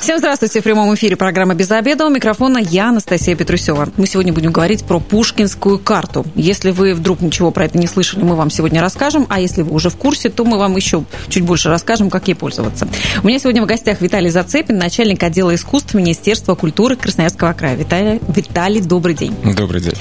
Всем 0.00 0.18
здравствуйте. 0.18 0.60
В 0.60 0.64
прямом 0.64 0.94
эфире 0.94 1.16
программа 1.16 1.54
«Без 1.54 1.70
обеда». 1.70 2.06
У 2.06 2.10
микрофона 2.10 2.58
я, 2.58 2.88
Анастасия 2.88 3.34
Петрусева. 3.34 3.88
Мы 3.96 4.06
сегодня 4.06 4.32
будем 4.32 4.52
говорить 4.52 4.84
про 4.84 5.00
Пушкинскую 5.00 5.78
карту. 5.78 6.24
Если 6.34 6.70
вы 6.70 6.94
вдруг 6.94 7.20
ничего 7.20 7.50
про 7.50 7.64
это 7.64 7.78
не 7.78 7.86
слышали, 7.86 8.22
мы 8.22 8.36
вам 8.36 8.50
сегодня 8.50 8.80
расскажем. 8.80 9.26
А 9.28 9.40
если 9.40 9.62
вы 9.62 9.72
уже 9.72 9.90
в 9.90 9.96
курсе, 9.96 10.28
то 10.28 10.44
мы 10.44 10.58
вам 10.58 10.76
еще 10.76 11.04
чуть 11.28 11.44
больше 11.44 11.68
расскажем, 11.68 12.10
как 12.10 12.28
ей 12.28 12.34
пользоваться. 12.34 12.88
У 13.22 13.26
меня 13.26 13.38
сегодня 13.38 13.62
в 13.62 13.66
гостях 13.66 14.00
Виталий 14.00 14.30
Зацепин, 14.30 14.78
начальник 14.78 15.22
отдела 15.22 15.54
искусств 15.54 15.94
Министерства 15.94 16.54
культуры 16.54 16.96
Красноярского 16.96 17.52
края. 17.52 17.76
Виталий, 17.76 18.20
Виталий, 18.28 18.80
добрый 18.80 19.14
день. 19.14 19.34
Добрый 19.56 19.80
день. 19.80 19.94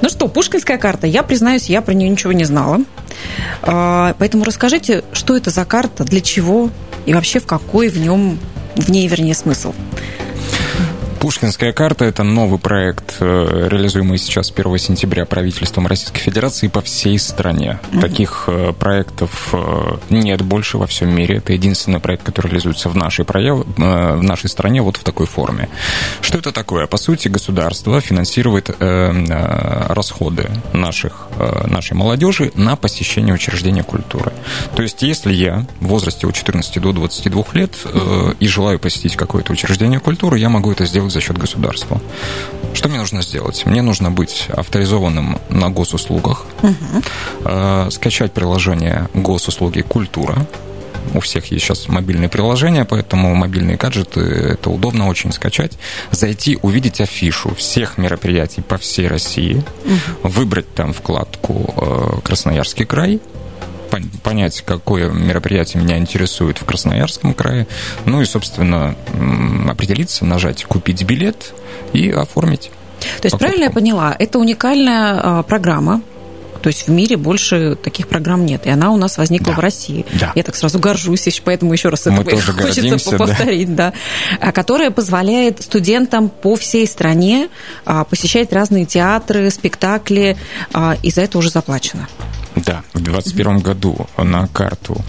Ну 0.00 0.08
что, 0.08 0.28
Пушкинская 0.28 0.78
карта. 0.78 1.06
Я 1.06 1.22
признаюсь, 1.22 1.68
я 1.68 1.82
про 1.82 1.94
нее 1.94 2.08
ничего 2.08 2.32
не 2.32 2.44
знала. 2.44 2.80
А, 3.62 4.14
поэтому 4.18 4.44
расскажите, 4.44 5.04
что 5.12 5.36
это 5.36 5.50
за 5.50 5.64
карта, 5.64 6.04
для 6.04 6.20
чего 6.20 6.70
и 7.06 7.14
вообще 7.14 7.40
в 7.40 7.46
какой 7.46 7.88
в 7.88 7.98
нем 7.98 8.38
в 8.76 8.90
ней, 8.90 9.06
вернее, 9.06 9.34
смысл. 9.34 9.74
Пушкинская 11.22 11.72
карта– 11.72 12.04
это 12.06 12.24
новый 12.24 12.58
проект, 12.58 13.18
э, 13.20 13.68
реализуемый 13.70 14.18
сейчас 14.18 14.50
1 14.50 14.76
сентября 14.78 15.24
правительством 15.24 15.86
Российской 15.86 16.18
Федерации 16.18 16.66
по 16.66 16.80
всей 16.80 17.16
стране. 17.16 17.78
Mm-hmm. 17.92 18.00
Таких 18.00 18.44
э, 18.48 18.72
проектов 18.72 19.50
э, 19.52 19.98
нет 20.10 20.42
больше 20.42 20.78
во 20.78 20.88
всем 20.88 21.14
мире. 21.14 21.36
Это 21.36 21.52
единственный 21.52 22.00
проект, 22.00 22.24
который 22.24 22.48
реализуется 22.48 22.88
в 22.88 22.96
нашей, 22.96 23.24
прояв... 23.24 23.64
в 23.64 24.20
нашей 24.20 24.50
стране 24.50 24.82
вот 24.82 24.96
в 24.96 25.04
такой 25.04 25.26
форме. 25.26 25.68
Что 26.22 26.38
это 26.38 26.50
такое? 26.50 26.88
По 26.88 26.96
сути, 26.96 27.28
государство 27.28 28.00
финансирует 28.00 28.76
расходы 28.80 30.50
наших, 30.72 31.28
нашей 31.66 31.94
молодежи 31.94 32.50
на 32.56 32.74
посещение 32.74 33.32
учреждения 33.32 33.84
культуры. 33.84 34.32
То 34.74 34.82
есть, 34.82 35.02
если 35.02 35.32
я 35.32 35.66
в 35.78 35.86
возрасте 35.86 36.26
от 36.26 36.34
14 36.34 36.80
до 36.80 36.92
22 36.92 37.44
лет 37.52 37.76
и 38.40 38.48
желаю 38.48 38.80
посетить 38.80 39.14
какое-то 39.14 39.52
учреждение 39.52 40.00
культуры, 40.00 40.38
я 40.38 40.48
могу 40.48 40.72
это 40.72 40.84
сделать 40.84 41.11
за 41.12 41.20
счет 41.20 41.38
государства. 41.38 42.00
Что 42.74 42.88
мне 42.88 42.98
нужно 42.98 43.22
сделать? 43.22 43.66
Мне 43.66 43.82
нужно 43.82 44.10
быть 44.10 44.46
авторизованным 44.48 45.38
на 45.50 45.70
госуслугах, 45.70 46.44
угу. 46.62 47.90
скачать 47.90 48.32
приложение 48.32 49.08
госуслуги 49.14 49.82
«Культура», 49.82 50.46
у 51.14 51.20
всех 51.20 51.46
есть 51.46 51.64
сейчас 51.64 51.88
мобильные 51.88 52.28
приложения, 52.28 52.84
поэтому 52.84 53.34
мобильные 53.34 53.76
гаджеты 53.76 54.20
это 54.20 54.70
удобно 54.70 55.08
очень 55.08 55.32
скачать. 55.32 55.78
Зайти, 56.10 56.58
увидеть 56.62 57.00
афишу 57.00 57.54
всех 57.54 57.98
мероприятий 57.98 58.62
по 58.62 58.78
всей 58.78 59.08
России, 59.08 59.62
угу. 59.84 60.28
выбрать 60.28 60.72
там 60.74 60.92
вкладку 60.92 61.74
э, 61.76 62.20
Красноярский 62.24 62.86
край, 62.86 63.20
понять, 64.22 64.62
какое 64.64 65.10
мероприятие 65.10 65.82
меня 65.82 65.98
интересует 65.98 66.58
в 66.58 66.64
Красноярском 66.64 67.34
крае, 67.34 67.66
ну 68.04 68.20
и, 68.22 68.24
собственно, 68.24 68.96
определиться, 69.68 70.24
нажать 70.24 70.64
«Купить 70.64 71.02
билет» 71.04 71.52
и 71.92 72.10
оформить. 72.10 72.70
То 73.00 73.06
есть, 73.06 73.22
покупку. 73.22 73.38
правильно 73.38 73.64
я 73.64 73.70
поняла, 73.70 74.16
это 74.18 74.38
уникальная 74.38 75.20
а, 75.20 75.42
программа, 75.42 76.02
то 76.62 76.68
есть 76.68 76.86
в 76.86 76.90
мире 76.90 77.16
больше 77.16 77.74
таких 77.74 78.06
программ 78.08 78.46
нет. 78.46 78.66
И 78.66 78.70
она 78.70 78.92
у 78.92 78.96
нас 78.96 79.18
возникла 79.18 79.48
да. 79.48 79.54
в 79.54 79.58
России. 79.58 80.06
Да. 80.18 80.32
Я 80.34 80.44
так 80.44 80.54
сразу 80.54 80.78
горжусь, 80.78 81.42
поэтому 81.44 81.72
еще 81.72 81.88
раз 81.88 82.06
Мы 82.06 82.22
это 82.22 82.40
хочется 82.40 83.16
повторить, 83.16 83.74
да. 83.74 83.92
да. 84.40 84.52
Которая 84.52 84.90
позволяет 84.90 85.60
студентам 85.62 86.28
по 86.28 86.54
всей 86.54 86.86
стране 86.86 87.48
а, 87.84 88.04
посещать 88.04 88.52
разные 88.52 88.86
театры, 88.86 89.50
спектакли, 89.50 90.36
а, 90.72 90.96
и 91.02 91.10
за 91.10 91.22
это 91.22 91.38
уже 91.38 91.50
заплачено. 91.50 92.08
Да, 92.56 92.82
в 92.92 93.00
2021 93.00 93.58
году 93.60 94.06
на 94.16 94.46
карту 94.48 95.00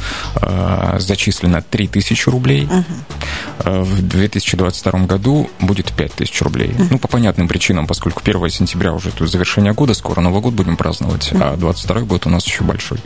э, 0.41 0.97
зачислено 0.99 1.61
3000 1.61 2.29
рублей. 2.29 2.65
Угу. 2.65 3.83
В 3.83 4.01
2022 4.01 4.91
году 5.05 5.49
будет 5.59 5.91
5000 5.91 6.41
рублей. 6.41 6.69
Угу. 6.69 6.87
Ну, 6.91 6.99
по 6.99 7.07
понятным 7.07 7.47
причинам, 7.47 7.85
поскольку 7.85 8.21
1 8.23 8.49
сентября 8.49 8.93
уже 8.93 9.11
тут 9.11 9.29
завершение 9.29 9.73
года, 9.73 9.93
скоро 9.93 10.21
Новый 10.21 10.41
год 10.41 10.53
будем 10.53 10.77
праздновать, 10.77 11.31
угу. 11.33 11.43
а 11.43 11.55
22 11.57 12.01
год 12.01 12.25
у 12.25 12.29
нас 12.29 12.45
еще 12.45 12.63
большой. 12.63 12.99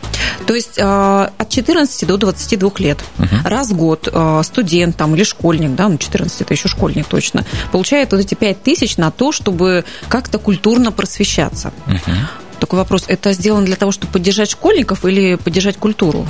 То 0.45 0.53
есть 0.53 0.77
э, 0.77 1.29
от 1.37 1.49
14 1.49 2.07
до 2.07 2.17
22 2.17 2.71
лет 2.77 3.03
угу. 3.17 3.27
раз 3.43 3.69
в 3.69 3.75
год 3.75 4.07
э, 4.11 4.41
студент 4.43 4.97
там, 4.97 5.15
или 5.15 5.23
школьник, 5.23 5.75
да, 5.75 5.89
ну 5.89 5.97
14 5.97 6.41
это 6.41 6.53
еще 6.53 6.67
школьник 6.67 7.07
точно, 7.07 7.45
получает 7.71 8.11
вот 8.11 8.21
эти 8.21 8.35
5000 8.35 8.97
на 8.97 9.11
то, 9.11 9.31
чтобы 9.31 9.83
как-то 10.07 10.37
культурно 10.37 10.91
просвещаться. 10.91 11.73
Угу. 11.87 12.11
Такой 12.59 12.79
вопрос. 12.79 13.03
Это 13.07 13.33
сделано 13.33 13.65
для 13.65 13.75
того, 13.75 13.91
чтобы 13.91 14.11
поддержать 14.13 14.49
школьников 14.49 15.05
или 15.05 15.35
поддержать 15.35 15.77
культуру? 15.77 16.27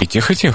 И 0.00 0.06
тех, 0.06 0.30
и 0.30 0.34
тех. 0.34 0.54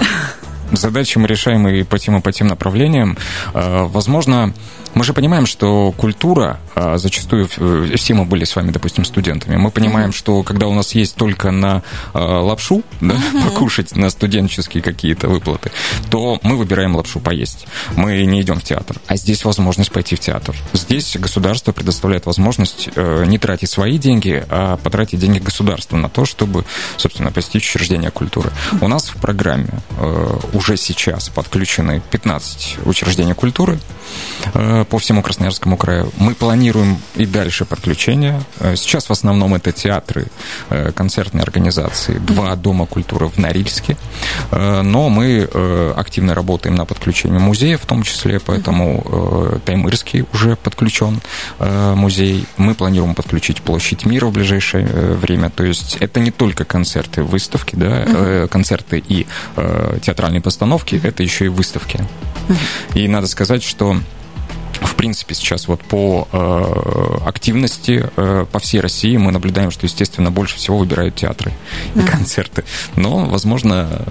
Задачи 0.72 1.18
мы 1.18 1.26
решаем 1.26 1.66
и 1.68 1.82
по 1.82 1.98
тем, 1.98 2.16
и 2.18 2.20
по 2.20 2.30
тем 2.32 2.48
направлениям. 2.48 3.16
А, 3.54 3.84
возможно, 3.84 4.52
мы 4.98 5.04
же 5.04 5.12
понимаем, 5.12 5.46
что 5.46 5.92
культура, 5.92 6.58
а, 6.74 6.98
зачастую 6.98 7.48
э, 7.56 7.92
все 7.94 8.14
мы 8.14 8.24
были 8.24 8.42
с 8.42 8.56
вами, 8.56 8.72
допустим, 8.72 9.04
студентами, 9.04 9.54
мы 9.54 9.70
понимаем, 9.70 10.12
что 10.12 10.42
когда 10.42 10.66
у 10.66 10.74
нас 10.74 10.92
есть 10.92 11.14
только 11.14 11.52
на 11.52 11.84
а, 12.14 12.40
лапшу, 12.40 12.82
да, 13.00 13.14
покушать 13.44 13.94
на 13.94 14.10
студенческие 14.10 14.82
какие-то 14.82 15.28
выплаты, 15.28 15.70
то 16.10 16.40
мы 16.42 16.56
выбираем 16.56 16.96
лапшу 16.96 17.20
поесть. 17.20 17.68
Мы 17.94 18.24
не 18.26 18.42
идем 18.42 18.58
в 18.58 18.64
театр. 18.64 18.96
А 19.06 19.16
здесь 19.16 19.44
возможность 19.44 19.92
пойти 19.92 20.16
в 20.16 20.20
театр. 20.20 20.56
Здесь 20.72 21.16
государство 21.16 21.70
предоставляет 21.70 22.26
возможность 22.26 22.88
э, 22.96 23.24
не 23.24 23.38
тратить 23.38 23.70
свои 23.70 23.98
деньги, 23.98 24.44
а 24.48 24.78
потратить 24.78 25.20
деньги 25.20 25.38
государства 25.38 25.96
на 25.96 26.08
то, 26.08 26.24
чтобы, 26.24 26.64
собственно, 26.96 27.30
посетить 27.30 27.62
учреждения 27.62 28.10
культуры. 28.10 28.50
У 28.80 28.88
нас 28.88 29.10
в 29.10 29.14
программе 29.18 29.70
э, 29.96 30.38
уже 30.54 30.76
сейчас 30.76 31.28
подключены 31.28 32.02
15 32.10 32.78
учреждений 32.84 33.34
культуры 33.34 33.78
по 34.88 34.98
всему 34.98 35.22
Красноярскому 35.22 35.76
краю. 35.76 36.12
Мы 36.16 36.34
планируем 36.34 36.98
и 37.14 37.26
дальше 37.26 37.64
подключения. 37.64 38.42
Э, 38.60 38.76
сейчас 38.76 39.08
в 39.08 39.12
основном 39.12 39.54
это 39.54 39.72
театры, 39.72 40.26
э, 40.70 40.92
концертные 40.92 41.42
организации, 41.42 42.18
два 42.18 42.56
дома 42.56 42.86
культуры 42.86 43.26
в 43.26 43.38
Норильске. 43.38 43.96
Э, 44.50 44.82
но 44.82 45.08
мы 45.08 45.48
активно 45.96 46.34
работаем 46.34 46.74
на 46.74 46.84
подключение 46.84 47.38
музея 47.38 47.78
в 47.78 47.86
том 47.86 48.02
числе, 48.02 48.40
поэтому 48.40 49.60
Таймырский 49.64 50.24
уже 50.32 50.56
подключен 50.56 51.20
музей. 51.58 52.46
Мы 52.56 52.74
планируем 52.74 53.14
подключить 53.14 53.62
площадь 53.62 54.06
мира 54.06 54.26
в 54.26 54.32
ближайшее 54.32 54.86
время. 54.86 55.50
То 55.50 55.64
есть 55.64 55.96
это 56.00 56.20
не 56.20 56.30
только 56.30 56.64
концерты, 56.64 57.22
выставки, 57.22 57.76
да, 57.76 58.48
концерты 58.48 59.02
и 59.06 59.26
театральные 60.02 60.40
постановки, 60.40 61.00
это 61.02 61.22
еще 61.22 61.46
и 61.46 61.48
выставки. 61.48 62.00
И 62.94 63.06
надо 63.08 63.26
сказать, 63.26 63.62
что 63.62 63.98
принципе, 64.98 65.34
сейчас 65.36 65.68
вот 65.68 65.80
по 65.80 66.26
э, 66.32 67.18
активности 67.24 68.10
э, 68.16 68.46
по 68.50 68.58
всей 68.58 68.80
России 68.80 69.16
мы 69.16 69.30
наблюдаем, 69.30 69.70
что, 69.70 69.86
естественно, 69.86 70.32
больше 70.32 70.56
всего 70.56 70.76
выбирают 70.76 71.14
театры 71.14 71.52
и 71.94 72.00
концерты. 72.00 72.64
Но, 72.96 73.26
возможно, 73.26 74.04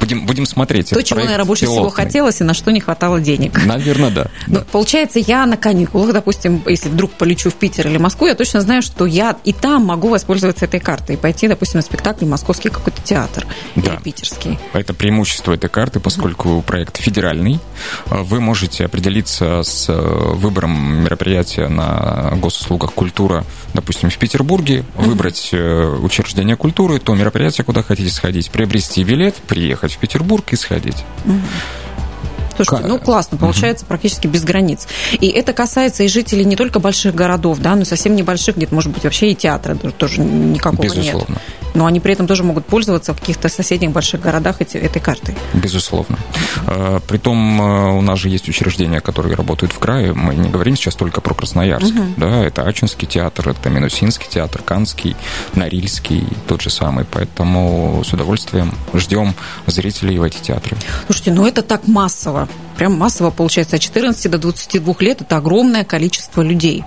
будем, 0.00 0.26
будем 0.26 0.44
смотреть. 0.44 0.90
То, 0.90 1.02
чего, 1.02 1.20
наверное, 1.20 1.44
больше 1.44 1.66
пилотный. 1.66 1.82
всего 1.82 1.90
хотелось 1.90 2.40
и 2.40 2.44
на 2.44 2.52
что 2.52 2.72
не 2.72 2.80
хватало 2.80 3.20
денег. 3.20 3.64
Наверное, 3.64 4.10
да. 4.10 4.26
Ну, 4.48 4.56
да. 4.56 4.66
Получается, 4.72 5.18
я 5.18 5.46
на 5.46 5.56
каникулах, 5.56 6.12
допустим, 6.12 6.62
если 6.66 6.88
вдруг 6.88 7.12
полечу 7.12 7.50
в 7.50 7.54
Питер 7.54 7.86
или 7.86 7.98
Москву, 7.98 8.26
я 8.26 8.34
точно 8.34 8.60
знаю, 8.60 8.82
что 8.82 9.06
я 9.06 9.36
и 9.44 9.52
там 9.52 9.84
могу 9.84 10.08
воспользоваться 10.08 10.64
этой 10.64 10.80
картой 10.80 11.14
и 11.14 11.18
пойти, 11.18 11.46
допустим, 11.48 11.78
на 11.78 11.82
спектакль 11.82 12.24
московский 12.24 12.70
какой-то 12.70 13.00
театр 13.02 13.46
да. 13.76 13.92
или 13.92 14.02
питерский. 14.02 14.58
Это 14.72 14.94
преимущество 14.94 15.52
этой 15.52 15.70
карты, 15.70 16.00
поскольку 16.00 16.62
проект 16.62 16.96
федеральный. 16.96 17.60
Вы 18.06 18.40
можете 18.40 18.84
определиться 18.84 19.62
с 19.62 19.88
Э, 19.98 20.07
выбором 20.08 21.02
мероприятия 21.02 21.68
на 21.68 22.32
госуслугах 22.36 22.92
культура, 22.92 23.44
допустим, 23.74 24.10
в 24.10 24.18
Петербурге, 24.18 24.84
выбрать 24.96 25.50
э, 25.52 25.98
учреждение 26.02 26.56
культуры, 26.56 26.98
то 26.98 27.14
мероприятие, 27.14 27.64
куда 27.64 27.82
хотите 27.82 28.10
сходить, 28.10 28.50
приобрести 28.50 29.04
билет, 29.04 29.36
приехать 29.36 29.92
в 29.92 29.98
Петербург 29.98 30.44
и 30.52 30.56
сходить. 30.56 31.04
Слушайте, 32.56 32.88
ну 32.88 32.98
классно, 32.98 33.38
получается 33.38 33.84
угу. 33.84 33.90
практически 33.90 34.26
без 34.26 34.42
границ. 34.42 34.88
И 35.12 35.28
это 35.28 35.52
касается 35.52 36.02
и 36.02 36.08
жителей 36.08 36.44
не 36.44 36.56
только 36.56 36.80
больших 36.80 37.14
городов, 37.14 37.58
да, 37.60 37.76
но 37.76 37.82
и 37.82 37.84
совсем 37.84 38.16
небольших, 38.16 38.56
где-то, 38.56 38.74
может 38.74 38.92
быть, 38.92 39.04
вообще 39.04 39.30
и 39.30 39.34
театра 39.36 39.76
тоже 39.76 40.20
никакого 40.20 40.82
Безусловно. 40.82 41.34
нет 41.34 41.40
но 41.78 41.86
они 41.86 42.00
при 42.00 42.12
этом 42.12 42.26
тоже 42.26 42.42
могут 42.42 42.66
пользоваться 42.66 43.14
в 43.14 43.20
каких-то 43.20 43.48
соседних 43.48 43.92
больших 43.92 44.20
городах 44.20 44.56
эти, 44.60 44.76
этой 44.76 45.00
картой. 45.00 45.36
Безусловно. 45.54 46.18
А, 46.66 46.98
притом 47.06 47.62
а, 47.62 47.92
у 47.92 48.00
нас 48.00 48.18
же 48.18 48.28
есть 48.28 48.48
учреждения, 48.48 49.00
которые 49.00 49.36
работают 49.36 49.72
в 49.72 49.78
крае. 49.78 50.12
Мы 50.12 50.34
не 50.34 50.50
говорим 50.50 50.76
сейчас 50.76 50.96
только 50.96 51.20
про 51.20 51.34
Красноярск. 51.34 51.94
Угу. 51.94 52.04
Да, 52.16 52.44
это 52.44 52.64
Ачинский 52.64 53.06
театр, 53.06 53.50
это 53.50 53.70
Минусинский 53.70 54.26
театр, 54.28 54.60
Канский, 54.62 55.14
Норильский, 55.54 56.26
тот 56.48 56.62
же 56.62 56.70
самый. 56.70 57.04
Поэтому 57.04 58.02
с 58.04 58.12
удовольствием 58.12 58.74
ждем 58.92 59.34
зрителей 59.66 60.18
в 60.18 60.24
эти 60.24 60.38
театры. 60.38 60.76
Слушайте, 61.06 61.30
ну 61.30 61.46
это 61.46 61.62
так 61.62 61.86
массово. 61.86 62.48
Прям 62.76 62.94
массово 62.94 63.30
получается. 63.30 63.76
От 63.76 63.82
14 63.82 64.28
до 64.32 64.38
22 64.38 64.96
лет 64.98 65.20
это 65.20 65.36
огромное 65.36 65.84
количество 65.84 66.42
людей. 66.42 66.82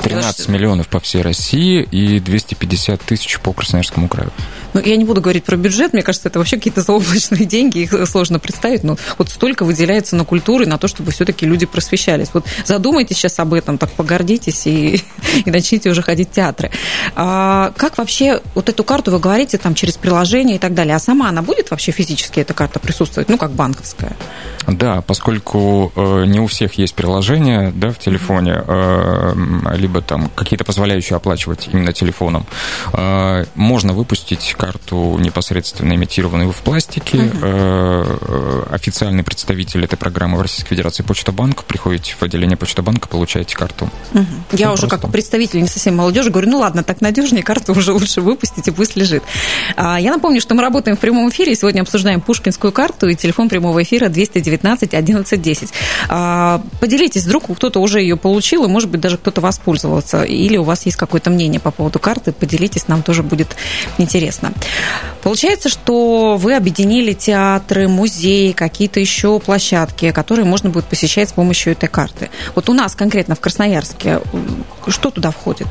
13 0.00 0.48
миллионов 0.48 0.88
по 0.88 1.00
всей 1.00 1.22
России 1.22 1.82
и 1.82 2.20
250 2.20 3.00
тысяч 3.00 3.38
по 3.40 3.52
Красноярскому 3.52 4.08
краю. 4.08 4.30
Ну, 4.76 4.82
я 4.84 4.98
не 4.98 5.06
буду 5.06 5.22
говорить 5.22 5.44
про 5.44 5.56
бюджет, 5.56 5.94
мне 5.94 6.02
кажется, 6.02 6.28
это 6.28 6.38
вообще 6.38 6.56
какие-то 6.56 6.82
заоблачные 6.82 7.46
деньги, 7.46 7.78
их 7.78 7.94
сложно 8.06 8.38
представить, 8.38 8.84
но 8.84 8.98
вот 9.16 9.30
столько 9.30 9.64
выделяется 9.64 10.16
на 10.16 10.26
культуру 10.26 10.64
и 10.64 10.66
на 10.66 10.76
то, 10.76 10.86
чтобы 10.86 11.12
все-таки 11.12 11.46
люди 11.46 11.64
просвещались. 11.64 12.28
Вот 12.34 12.44
задумайтесь 12.66 13.16
сейчас 13.16 13.38
об 13.38 13.54
этом, 13.54 13.78
так 13.78 13.90
погордитесь 13.92 14.66
и, 14.66 15.02
и 15.46 15.50
начните 15.50 15.88
уже 15.88 16.02
ходить 16.02 16.28
в 16.28 16.32
театры. 16.32 16.70
А, 17.14 17.72
как 17.78 17.96
вообще 17.96 18.42
вот 18.54 18.68
эту 18.68 18.84
карту 18.84 19.12
вы 19.12 19.18
говорите 19.18 19.56
там 19.56 19.74
через 19.74 19.96
приложение 19.96 20.56
и 20.56 20.58
так 20.58 20.74
далее, 20.74 20.94
а 20.94 20.98
сама 20.98 21.30
она 21.30 21.40
будет 21.40 21.70
вообще 21.70 21.90
физически, 21.90 22.40
эта 22.40 22.52
карта 22.52 22.78
присутствовать, 22.78 23.30
ну, 23.30 23.38
как 23.38 23.52
банковская? 23.52 24.14
Да, 24.66 25.00
поскольку 25.00 25.90
э, 25.96 26.24
не 26.26 26.40
у 26.40 26.48
всех 26.48 26.74
есть 26.74 26.94
приложение 26.94 27.72
да, 27.74 27.92
в 27.92 27.98
телефоне, 27.98 28.62
э, 28.66 29.32
либо 29.76 30.02
там 30.02 30.28
какие-то 30.34 30.64
позволяющие 30.64 31.16
оплачивать 31.16 31.70
именно 31.72 31.94
телефоном, 31.94 32.44
э, 32.92 33.44
можно 33.54 33.92
выпустить 33.94 34.54
карту 34.66 35.16
непосредственно 35.18 35.94
имитированную 35.94 36.50
в 36.50 36.56
пластике. 36.56 37.18
Uh-huh. 37.18 38.68
Официальный 38.74 39.22
представитель 39.22 39.84
этой 39.84 39.96
программы 39.96 40.38
в 40.38 40.42
Российской 40.42 40.70
Федерации 40.70 41.04
Почта 41.04 41.30
Банк. 41.30 41.62
Приходите 41.64 42.14
в 42.18 42.22
отделение 42.24 42.56
Почта 42.56 42.82
Банка, 42.82 43.06
получаете 43.06 43.54
карту. 43.54 43.88
Uh-huh. 44.12 44.24
Я 44.52 44.72
уже 44.72 44.88
просто. 44.88 45.06
как 45.06 45.12
представитель 45.12 45.62
не 45.62 45.68
совсем 45.68 45.96
молодежи 45.96 46.30
говорю, 46.30 46.50
ну 46.50 46.58
ладно, 46.58 46.82
так 46.82 47.00
надежнее, 47.00 47.44
карту 47.44 47.72
уже 47.72 47.92
лучше 47.92 48.20
выпустить 48.20 48.66
и 48.66 48.72
пусть 48.72 48.96
лежит. 48.96 49.22
А, 49.76 50.00
я 50.00 50.10
напомню, 50.10 50.40
что 50.40 50.56
мы 50.56 50.62
работаем 50.62 50.96
в 50.96 51.00
прямом 51.00 51.30
эфире, 51.30 51.54
сегодня 51.54 51.82
обсуждаем 51.82 52.20
Пушкинскую 52.20 52.72
карту 52.72 53.06
и 53.06 53.14
телефон 53.14 53.48
прямого 53.48 53.84
эфира 53.84 54.08
219 54.08 54.94
11 54.94 55.42
10. 55.42 55.72
Поделитесь, 56.80 57.24
вдруг 57.24 57.54
кто-то 57.54 57.80
уже 57.80 58.00
ее 58.00 58.16
получил, 58.16 58.64
и, 58.64 58.68
может 58.68 58.90
быть, 58.90 59.00
даже 59.00 59.16
кто-то 59.16 59.40
воспользовался, 59.40 60.24
или 60.24 60.56
у 60.56 60.64
вас 60.64 60.86
есть 60.86 60.96
какое-то 60.96 61.30
мнение 61.30 61.60
по 61.60 61.70
поводу 61.70 62.00
карты, 62.00 62.32
поделитесь, 62.32 62.88
нам 62.88 63.04
тоже 63.04 63.22
будет 63.22 63.54
интересно. 63.98 64.52
Получается, 65.22 65.68
что 65.68 66.36
вы 66.36 66.54
объединили 66.54 67.12
театры, 67.12 67.88
музеи, 67.88 68.52
какие-то 68.52 69.00
еще 69.00 69.40
площадки, 69.40 70.12
которые 70.12 70.44
можно 70.44 70.70
будет 70.70 70.84
посещать 70.84 71.28
с 71.28 71.32
помощью 71.32 71.72
этой 71.72 71.88
карты. 71.88 72.30
Вот 72.54 72.68
у 72.68 72.72
нас 72.72 72.94
конкретно 72.94 73.34
в 73.34 73.40
Красноярске, 73.40 74.20
что 74.86 75.10
туда 75.10 75.30
входит? 75.30 75.66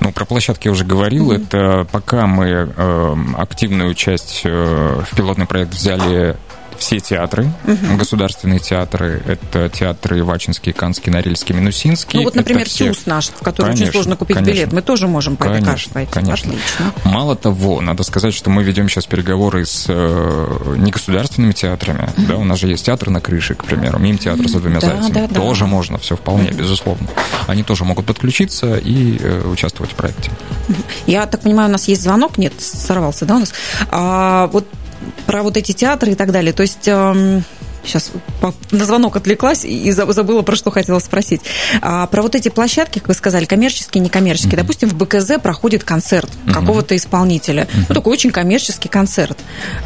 Ну, 0.00 0.12
про 0.12 0.24
площадки 0.24 0.68
я 0.68 0.72
уже 0.72 0.84
говорил. 0.84 1.32
Mm-hmm. 1.32 1.46
Это 1.46 1.86
пока 1.90 2.26
мы 2.26 2.72
э, 2.76 3.16
активную 3.36 3.94
часть 3.94 4.42
э, 4.44 5.02
в 5.10 5.16
пилотный 5.16 5.46
проект 5.46 5.72
взяли 5.72 6.36
все 6.82 6.98
театры, 6.98 7.48
угу. 7.64 7.96
государственные 7.96 8.58
театры, 8.58 9.22
это 9.24 9.68
театры 9.68 10.24
Вачинский, 10.24 10.72
Канский, 10.72 11.12
Норильский, 11.12 11.54
Минусинский. 11.54 12.18
Ну 12.18 12.24
вот, 12.24 12.34
например, 12.34 12.68
все... 12.68 12.92
ЧУС 12.92 13.06
наш, 13.06 13.28
в 13.28 13.38
который 13.38 13.68
конечно, 13.68 13.84
очень 13.84 13.92
сложно 13.92 14.16
купить 14.16 14.36
конечно. 14.36 14.52
билет, 14.52 14.72
мы 14.72 14.82
тоже 14.82 15.06
можем 15.06 15.36
по 15.36 15.44
конечно, 15.44 15.90
этой 15.90 15.92
пойти. 15.92 16.12
Конечно. 16.12 16.50
Отлично. 16.50 16.92
Мало 17.04 17.36
того, 17.36 17.80
надо 17.80 18.02
сказать, 18.02 18.34
что 18.34 18.50
мы 18.50 18.64
ведем 18.64 18.88
сейчас 18.88 19.06
переговоры 19.06 19.64
с 19.64 19.86
э, 19.88 20.74
негосударственными 20.76 21.52
театрами, 21.52 22.10
угу. 22.16 22.26
да, 22.26 22.36
у 22.36 22.44
нас 22.44 22.58
же 22.58 22.66
есть 22.66 22.84
театр 22.84 23.10
на 23.10 23.20
крыше, 23.20 23.54
к 23.54 23.64
примеру, 23.64 24.00
мим 24.00 24.18
театр 24.18 24.48
за 24.48 24.58
двумя 24.58 24.80
да, 24.80 24.88
зайцами, 24.88 25.12
да, 25.12 25.28
тоже 25.28 25.60
да. 25.60 25.66
можно, 25.66 25.98
все 25.98 26.16
вполне, 26.16 26.50
угу. 26.50 26.58
безусловно. 26.58 27.06
Они 27.46 27.62
тоже 27.62 27.84
могут 27.84 28.06
подключиться 28.06 28.76
и 28.76 29.18
э, 29.20 29.46
участвовать 29.46 29.92
в 29.92 29.94
проекте. 29.94 30.32
Я 31.06 31.26
так 31.26 31.42
понимаю, 31.42 31.68
у 31.68 31.72
нас 31.72 31.86
есть 31.86 32.02
звонок, 32.02 32.38
нет, 32.38 32.54
сорвался, 32.58 33.24
да, 33.24 33.36
у 33.36 33.38
нас. 33.38 33.52
А, 33.88 34.48
вот 34.48 34.66
про 35.26 35.42
вот 35.42 35.56
эти 35.56 35.72
театры 35.72 36.12
и 36.12 36.14
так 36.14 36.32
далее. 36.32 36.52
То 36.52 36.62
есть 36.62 36.86
эм, 36.86 37.44
сейчас 37.84 38.12
на 38.70 38.84
звонок 38.84 39.16
отвлеклась 39.16 39.64
и 39.64 39.90
забыла, 39.92 40.42
про 40.42 40.56
что 40.56 40.70
хотела 40.70 40.98
спросить. 40.98 41.42
А, 41.80 42.06
про 42.06 42.22
вот 42.22 42.34
эти 42.34 42.48
площадки, 42.48 42.98
как 42.98 43.08
вы 43.08 43.14
сказали, 43.14 43.44
коммерческие, 43.44 44.02
некоммерческие. 44.02 44.52
Mm-hmm. 44.52 44.56
Допустим, 44.56 44.88
в 44.88 44.94
БКЗ 44.94 45.40
проходит 45.42 45.84
концерт 45.84 46.30
mm-hmm. 46.30 46.52
какого-то 46.52 46.96
исполнителя. 46.96 47.64
Mm-hmm. 47.64 47.86
Ну, 47.88 47.94
такой 47.94 48.12
очень 48.12 48.30
коммерческий 48.30 48.88
концерт. 48.88 49.38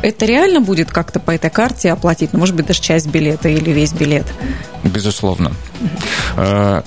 Это 0.03 0.27
реально 0.27 0.61
будет 0.61 0.91
как-то 0.91 1.21
по 1.21 1.31
этой 1.31 1.51
карте 1.51 1.93
оплатить? 1.93 2.33
Ну, 2.33 2.39
может 2.39 2.55
быть, 2.55 2.67
даже 2.67 2.81
часть 2.81 3.07
билета 3.07 3.49
или 3.49 3.71
весь 3.71 3.93
билет? 3.93 4.27
Безусловно. 4.85 5.53
Mm-hmm 6.37 6.85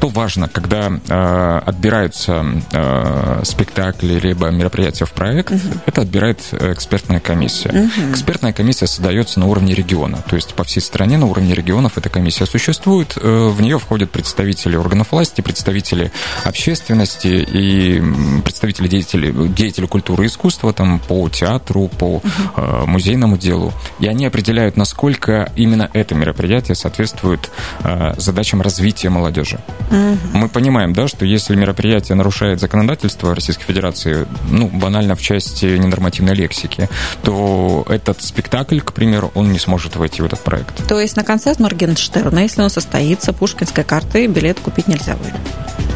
что 0.00 0.08
важно, 0.08 0.48
когда 0.48 0.90
э, 0.90 1.60
отбираются 1.66 2.42
э, 2.72 3.42
спектакли 3.44 4.18
либо 4.18 4.46
мероприятия 4.46 5.04
в 5.04 5.12
проект, 5.12 5.50
угу. 5.50 5.60
это 5.84 6.00
отбирает 6.00 6.40
экспертная 6.52 7.20
комиссия. 7.20 7.68
Угу. 7.68 8.10
Экспертная 8.12 8.54
комиссия 8.54 8.86
создается 8.86 9.40
на 9.40 9.46
уровне 9.46 9.74
региона, 9.74 10.24
то 10.26 10.36
есть 10.36 10.54
по 10.54 10.64
всей 10.64 10.80
стране 10.80 11.18
на 11.18 11.26
уровне 11.26 11.52
регионов 11.52 11.98
эта 11.98 12.08
комиссия 12.08 12.46
существует. 12.46 13.18
Э, 13.20 13.48
в 13.50 13.60
нее 13.60 13.78
входят 13.78 14.10
представители 14.10 14.74
органов 14.74 15.12
власти, 15.12 15.42
представители 15.42 16.10
общественности 16.44 17.46
и 17.52 18.02
представители 18.42 18.88
деятелей, 18.88 19.48
деятелей 19.48 19.86
культуры 19.86 20.24
и 20.24 20.28
искусства 20.28 20.72
там, 20.72 20.98
по 20.98 21.28
театру, 21.28 21.88
по 21.88 22.22
э, 22.56 22.84
музейному 22.86 23.36
делу. 23.36 23.74
И 23.98 24.06
они 24.06 24.24
определяют, 24.24 24.78
насколько 24.78 25.52
именно 25.56 25.90
это 25.92 26.14
мероприятие 26.14 26.74
соответствует 26.74 27.50
э, 27.84 28.14
задачам 28.16 28.62
развития 28.62 29.10
молодежи. 29.10 29.60
Угу. 29.90 30.38
Мы 30.38 30.48
понимаем, 30.48 30.92
да, 30.92 31.08
что 31.08 31.24
если 31.24 31.56
мероприятие 31.56 32.14
нарушает 32.14 32.60
законодательство 32.60 33.34
Российской 33.34 33.64
Федерации, 33.64 34.26
ну, 34.48 34.68
банально 34.68 35.16
в 35.16 35.20
части 35.20 35.66
ненормативной 35.66 36.34
лексики, 36.34 36.88
то 37.22 37.84
этот 37.88 38.22
спектакль, 38.22 38.80
к 38.80 38.92
примеру, 38.92 39.32
он 39.34 39.52
не 39.52 39.58
сможет 39.58 39.96
войти 39.96 40.22
в 40.22 40.26
этот 40.26 40.40
проект. 40.40 40.86
То 40.86 41.00
есть 41.00 41.16
на 41.16 41.24
концерт 41.24 41.58
Моргенштерна, 41.58 42.40
если 42.40 42.62
он 42.62 42.70
состоится, 42.70 43.32
пушкинской 43.32 43.84
карты 43.84 44.26
билет 44.26 44.60
купить 44.60 44.86
нельзя 44.86 45.16
будет? 45.16 45.34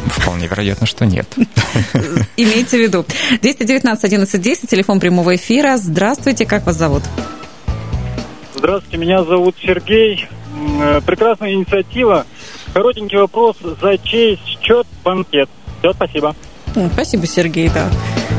Вполне 0.07 0.47
вероятно, 0.47 0.85
что 0.85 1.05
нет. 1.05 1.27
Имейте 2.37 2.77
в 2.77 2.81
виду. 2.81 3.05
219 3.41 4.03
11 4.03 4.41
10, 4.41 4.69
телефон 4.69 4.99
прямого 4.99 5.35
эфира. 5.35 5.77
Здравствуйте, 5.77 6.45
как 6.45 6.65
вас 6.65 6.75
зовут? 6.75 7.03
Здравствуйте, 8.55 8.97
меня 8.97 9.23
зовут 9.23 9.55
Сергей. 9.61 10.27
Э, 10.81 11.01
прекрасная 11.05 11.53
инициатива. 11.53 12.25
Коротенький 12.75 13.17
вопрос. 13.17 13.55
За 13.81 13.97
чей 13.97 14.37
счет 14.59 14.85
банкет? 15.01 15.47
Все, 15.79 15.93
спасибо. 15.93 16.35
Спасибо, 16.91 17.25
Сергей, 17.25 17.69
да. 17.69 17.89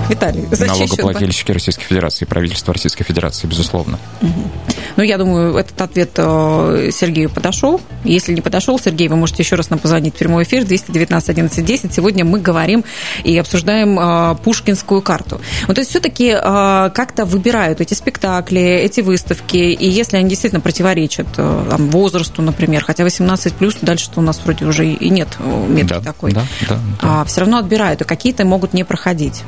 Виталий, 0.09 0.47
за 0.51 0.67
Налогоплательщики 0.67 1.53
Российской 1.53 1.85
Федерации, 1.85 2.25
правительство 2.25 2.73
Российской 2.73 3.05
Федерации, 3.05 3.47
безусловно. 3.47 3.99
Угу. 4.23 4.51
Ну, 4.97 5.03
я 5.03 5.19
думаю, 5.19 5.57
этот 5.57 5.81
ответ 5.81 6.11
э, 6.17 6.91
Сергею 6.93 7.29
подошел. 7.29 7.81
Если 8.05 8.33
не 8.33 8.41
подошел, 8.41 8.79
Сергей, 8.79 9.09
вы 9.09 9.17
можете 9.17 9.43
еще 9.43 9.57
раз 9.57 9.71
нам 9.71 9.79
позвонить 9.79 10.15
в 10.15 10.19
прямой 10.19 10.45
эфир 10.45 10.65
219 10.65 11.29
11 11.29 11.65
10. 11.65 11.95
Сегодня 11.95 12.25
мы 12.25 12.41
говорим 12.41 12.85
и 13.25 13.37
обсуждаем 13.37 13.99
э, 13.99 14.37
Пушкинскую 14.43 15.03
карту. 15.03 15.41
Вот, 15.67 15.75
то 15.75 15.81
есть 15.81 15.91
все-таки 15.91 16.29
э, 16.31 16.91
как-то 16.95 17.25
выбирают 17.25 17.81
эти 17.81 17.95
спектакли, 17.95 18.61
эти 18.61 19.01
выставки, 19.01 19.57
и 19.57 19.89
если 19.89 20.17
они 20.17 20.29
действительно 20.29 20.61
противоречат 20.61 21.27
там, 21.33 21.91
возрасту, 21.91 22.43
например, 22.43 22.85
хотя 22.85 23.05
18 23.05 23.55
плюс, 23.55 23.77
дальше 23.83 24.11
у 24.17 24.21
нас 24.21 24.41
вроде 24.45 24.65
уже 24.65 24.87
и 24.87 25.11
нет 25.11 25.29
метки 25.69 25.93
да, 25.93 26.01
такой, 26.01 26.33
да, 26.33 26.45
да, 26.69 26.79
да. 27.01 27.21
А, 27.21 27.25
все 27.25 27.41
равно 27.41 27.59
отбирают, 27.59 28.01
и 28.01 28.05
какие-то 28.05 28.45
могут 28.45 28.73
не 28.73 28.85
проходить. 28.85 29.43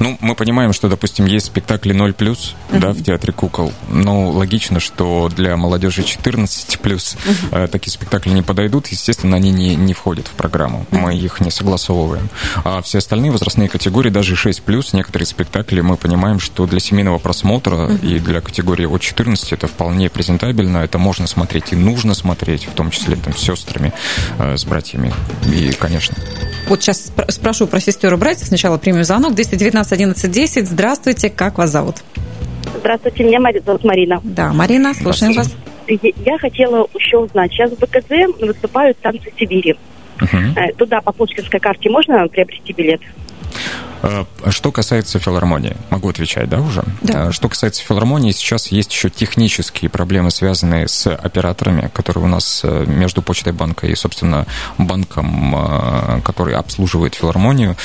Ну, 0.00 0.16
мы 0.20 0.34
понимаем, 0.34 0.72
что, 0.72 0.88
допустим, 0.88 1.26
есть 1.26 1.46
спектакли 1.46 1.92
0 1.92 2.14
плюс, 2.14 2.54
uh-huh. 2.70 2.78
да, 2.80 2.92
в 2.92 3.02
театре 3.02 3.34
кукол. 3.34 3.72
Но 3.90 4.30
логично, 4.30 4.80
что 4.80 5.28
для 5.28 5.56
молодежи 5.58 6.02
14 6.02 6.80
плюс 6.80 7.16
uh-huh. 7.26 7.68
такие 7.68 7.92
спектакли 7.92 8.30
не 8.30 8.40
подойдут. 8.40 8.86
Естественно, 8.88 9.36
они 9.36 9.50
не, 9.52 9.76
не 9.76 9.92
входят 9.92 10.26
в 10.26 10.30
программу. 10.30 10.86
Мы 10.90 11.16
их 11.16 11.40
не 11.40 11.50
согласовываем. 11.50 12.30
А 12.64 12.80
все 12.80 12.98
остальные 12.98 13.30
возрастные 13.30 13.68
категории, 13.68 14.08
даже 14.08 14.36
6 14.36 14.62
плюс, 14.62 14.94
некоторые 14.94 15.26
спектакли 15.26 15.82
мы 15.82 15.98
понимаем, 15.98 16.40
что 16.40 16.66
для 16.66 16.80
семейного 16.80 17.18
просмотра 17.18 17.76
uh-huh. 17.76 18.06
и 18.06 18.18
для 18.20 18.40
категории 18.40 18.86
от 18.86 19.02
14 19.02 19.52
это 19.52 19.66
вполне 19.66 20.08
презентабельно. 20.08 20.78
Это 20.78 20.96
можно 20.96 21.26
смотреть 21.26 21.72
и 21.72 21.76
нужно 21.76 22.14
смотреть, 22.14 22.64
в 22.64 22.72
том 22.72 22.90
числе 22.90 23.16
там, 23.16 23.36
с 23.36 23.40
сестрами, 23.40 23.92
э, 24.38 24.56
с 24.56 24.64
братьями. 24.64 25.12
И, 25.44 25.72
конечно. 25.72 26.16
Вот 26.70 26.82
сейчас 26.82 27.12
спрошу 27.28 27.66
про 27.66 27.80
сестер 27.80 28.14
и 28.14 28.16
братьев. 28.16 28.46
Сначала 28.46 28.78
примем 28.78 29.02
звонок. 29.02 29.34
219 29.34 29.92
11 29.92 30.30
10. 30.30 30.68
Здравствуйте, 30.68 31.28
как 31.28 31.58
вас 31.58 31.70
зовут? 31.70 31.96
Здравствуйте, 32.78 33.24
меня 33.24 33.40
зовут 33.66 33.82
Марина. 33.82 34.20
Да, 34.22 34.52
Марина, 34.52 34.94
слушаем 34.94 35.32
вас. 35.32 35.52
Я 35.88 36.38
хотела 36.38 36.86
еще 36.96 37.18
узнать. 37.18 37.50
Сейчас 37.50 37.72
в 37.72 37.78
БКЗ 37.80 38.40
выступают 38.40 38.96
танцы 38.98 39.32
Сибири. 39.36 39.76
Угу. 40.22 40.76
Туда 40.78 41.00
по 41.00 41.10
Пушкинской 41.10 41.58
карте 41.58 41.90
можно 41.90 42.28
приобрести 42.28 42.72
билет? 42.72 43.00
Э, 44.02 44.24
что 44.48 44.72
касается 44.72 45.18
филармонии, 45.18 45.76
могу 45.90 46.08
отвечать, 46.08 46.48
да, 46.48 46.60
уже? 46.60 46.84
Да. 47.02 47.28
Э, 47.28 47.32
что 47.32 47.48
касается 47.48 47.82
филармонии, 47.82 48.32
сейчас 48.32 48.68
есть 48.68 48.92
еще 48.92 49.10
технические 49.10 49.90
проблемы, 49.90 50.30
связанные 50.30 50.88
с 50.88 51.06
операторами, 51.06 51.90
которые 51.92 52.24
у 52.24 52.28
нас 52.28 52.62
э, 52.64 52.84
между 52.86 53.22
Почтой 53.22 53.52
банка 53.52 53.86
и, 53.86 53.94
собственно, 53.94 54.46
банком, 54.78 56.20
который 56.24 56.54
обслуживает 56.54 57.14
филармонию. 57.14 57.76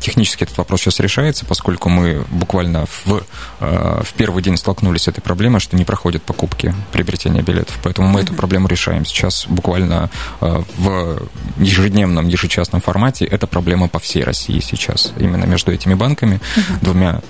Технически 0.00 0.44
этот 0.44 0.56
вопрос 0.58 0.82
сейчас 0.82 1.00
решается, 1.00 1.44
поскольку 1.44 1.88
мы 1.88 2.24
буквально 2.30 2.86
в, 2.86 3.22
в 3.60 4.12
первый 4.16 4.42
день 4.42 4.56
столкнулись 4.56 5.02
с 5.02 5.08
этой 5.08 5.20
проблемой, 5.20 5.60
что 5.60 5.76
не 5.76 5.84
проходят 5.84 6.22
покупки 6.22 6.74
приобретения 6.92 7.42
билетов. 7.42 7.78
Поэтому 7.82 8.08
мы 8.08 8.20
эту 8.20 8.34
проблему 8.34 8.68
решаем 8.68 9.04
сейчас 9.04 9.46
буквально 9.48 10.10
в 10.40 11.22
ежедневном, 11.58 12.28
ежечасном 12.28 12.80
формате. 12.80 13.24
Это 13.24 13.46
проблема 13.46 13.88
по 13.88 13.98
всей 13.98 14.22
России 14.22 14.60
сейчас. 14.60 15.12
Именно 15.18 15.44
между 15.54 15.72
этими 15.72 15.94
банками 15.94 16.40
uh-huh. 16.56 16.84
двумя. 16.84 17.20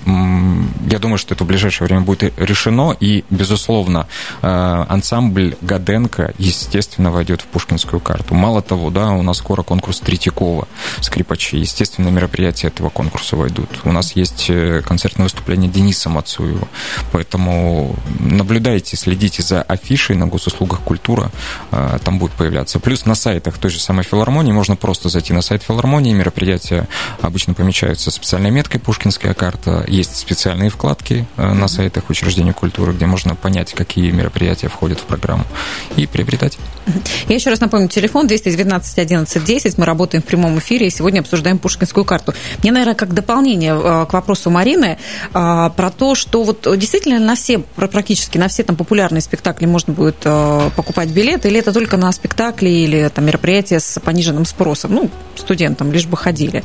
Я 0.89 0.97
думаю, 0.97 1.19
что 1.19 1.35
это 1.35 1.43
в 1.43 1.47
ближайшее 1.47 1.85
время 1.87 2.01
будет 2.01 2.33
решено, 2.39 2.95
и, 2.99 3.23
безусловно, 3.29 4.07
э, 4.41 4.85
ансамбль 4.89 5.55
Гаденко, 5.61 6.33
естественно, 6.39 7.11
войдет 7.11 7.41
в 7.41 7.45
Пушкинскую 7.45 7.99
карту. 7.99 8.33
Мало 8.33 8.63
того, 8.63 8.89
да, 8.89 9.11
у 9.11 9.21
нас 9.21 9.37
скоро 9.37 9.61
конкурс 9.61 9.99
Третьякова, 9.99 10.67
скрипачи. 11.01 11.57
Естественно, 11.57 12.09
мероприятия 12.09 12.67
этого 12.69 12.89
конкурса 12.89 13.35
войдут. 13.35 13.69
У 13.83 13.91
нас 13.91 14.15
есть 14.15 14.49
э, 14.49 14.81
концертное 14.81 15.25
выступление 15.25 15.69
Дениса 15.69 16.09
Мацуева. 16.09 16.67
Поэтому 17.11 17.95
наблюдайте, 18.19 18.97
следите 18.97 19.43
за 19.43 19.61
афишей 19.61 20.15
на 20.15 20.25
госуслугах 20.25 20.79
культура, 20.81 21.31
э, 21.71 21.99
там 22.03 22.17
будет 22.17 22.31
появляться. 22.31 22.79
Плюс 22.79 23.05
на 23.05 23.13
сайтах 23.13 23.59
той 23.59 23.69
же 23.69 23.79
самой 23.79 24.03
филармонии 24.03 24.51
можно 24.51 24.75
просто 24.75 25.09
зайти 25.09 25.31
на 25.31 25.43
сайт 25.43 25.61
филармонии, 25.61 26.13
мероприятия 26.13 26.87
обычно 27.21 27.53
помечаются 27.53 28.11
специальной 28.15 28.51
меткой 28.51 28.79
«Пушкинская 28.79 29.33
карта». 29.33 29.85
Есть 29.87 30.15
специальные 30.15 30.69
вкладки 30.69 31.27
э, 31.37 31.53
на 31.53 31.67
сайтах 31.67 32.09
учреждений 32.09 32.53
культуры, 32.53 32.93
где 32.93 33.05
можно 33.05 33.35
понять, 33.35 33.73
какие 33.73 34.11
мероприятия 34.11 34.67
входят 34.67 34.99
в 34.99 35.03
программу 35.03 35.45
и 35.95 36.07
приобретать. 36.07 36.57
Я 37.27 37.35
еще 37.35 37.49
раз 37.49 37.59
напомню, 37.59 37.87
телефон 37.87 38.27
219 38.27 38.99
11 38.99 39.43
10. 39.43 39.77
Мы 39.77 39.85
работаем 39.85 40.21
в 40.21 40.25
прямом 40.25 40.57
эфире 40.59 40.87
и 40.87 40.89
сегодня 40.89 41.19
обсуждаем 41.19 41.57
Пушкинскую 41.57 42.05
карту. 42.05 42.33
Мне, 42.61 42.71
наверное, 42.71 42.95
как 42.95 43.13
дополнение 43.13 43.73
э, 43.75 44.05
к 44.05 44.13
вопросу 44.13 44.49
Марины 44.49 44.97
э, 45.33 45.69
про 45.75 45.91
то, 45.91 46.15
что 46.15 46.43
вот 46.43 46.67
действительно 46.77 47.19
на 47.19 47.35
все, 47.35 47.59
практически 47.59 48.37
на 48.37 48.47
все 48.47 48.63
там 48.63 48.75
популярные 48.75 49.21
спектакли 49.21 49.65
можно 49.65 49.93
будет 49.93 50.17
покупать 50.75 51.09
билеты, 51.09 51.49
или 51.49 51.59
это 51.59 51.73
только 51.73 51.97
на 51.97 52.11
спектакли 52.11 52.69
или 52.69 53.09
там 53.13 53.25
мероприятия 53.25 53.79
с 53.79 53.99
пониженным 53.99 54.45
спросом? 54.45 54.93
Ну, 54.93 55.09
студентам 55.35 55.91
лишь 55.91 56.05
бы 56.05 56.17
ходили. 56.17 56.63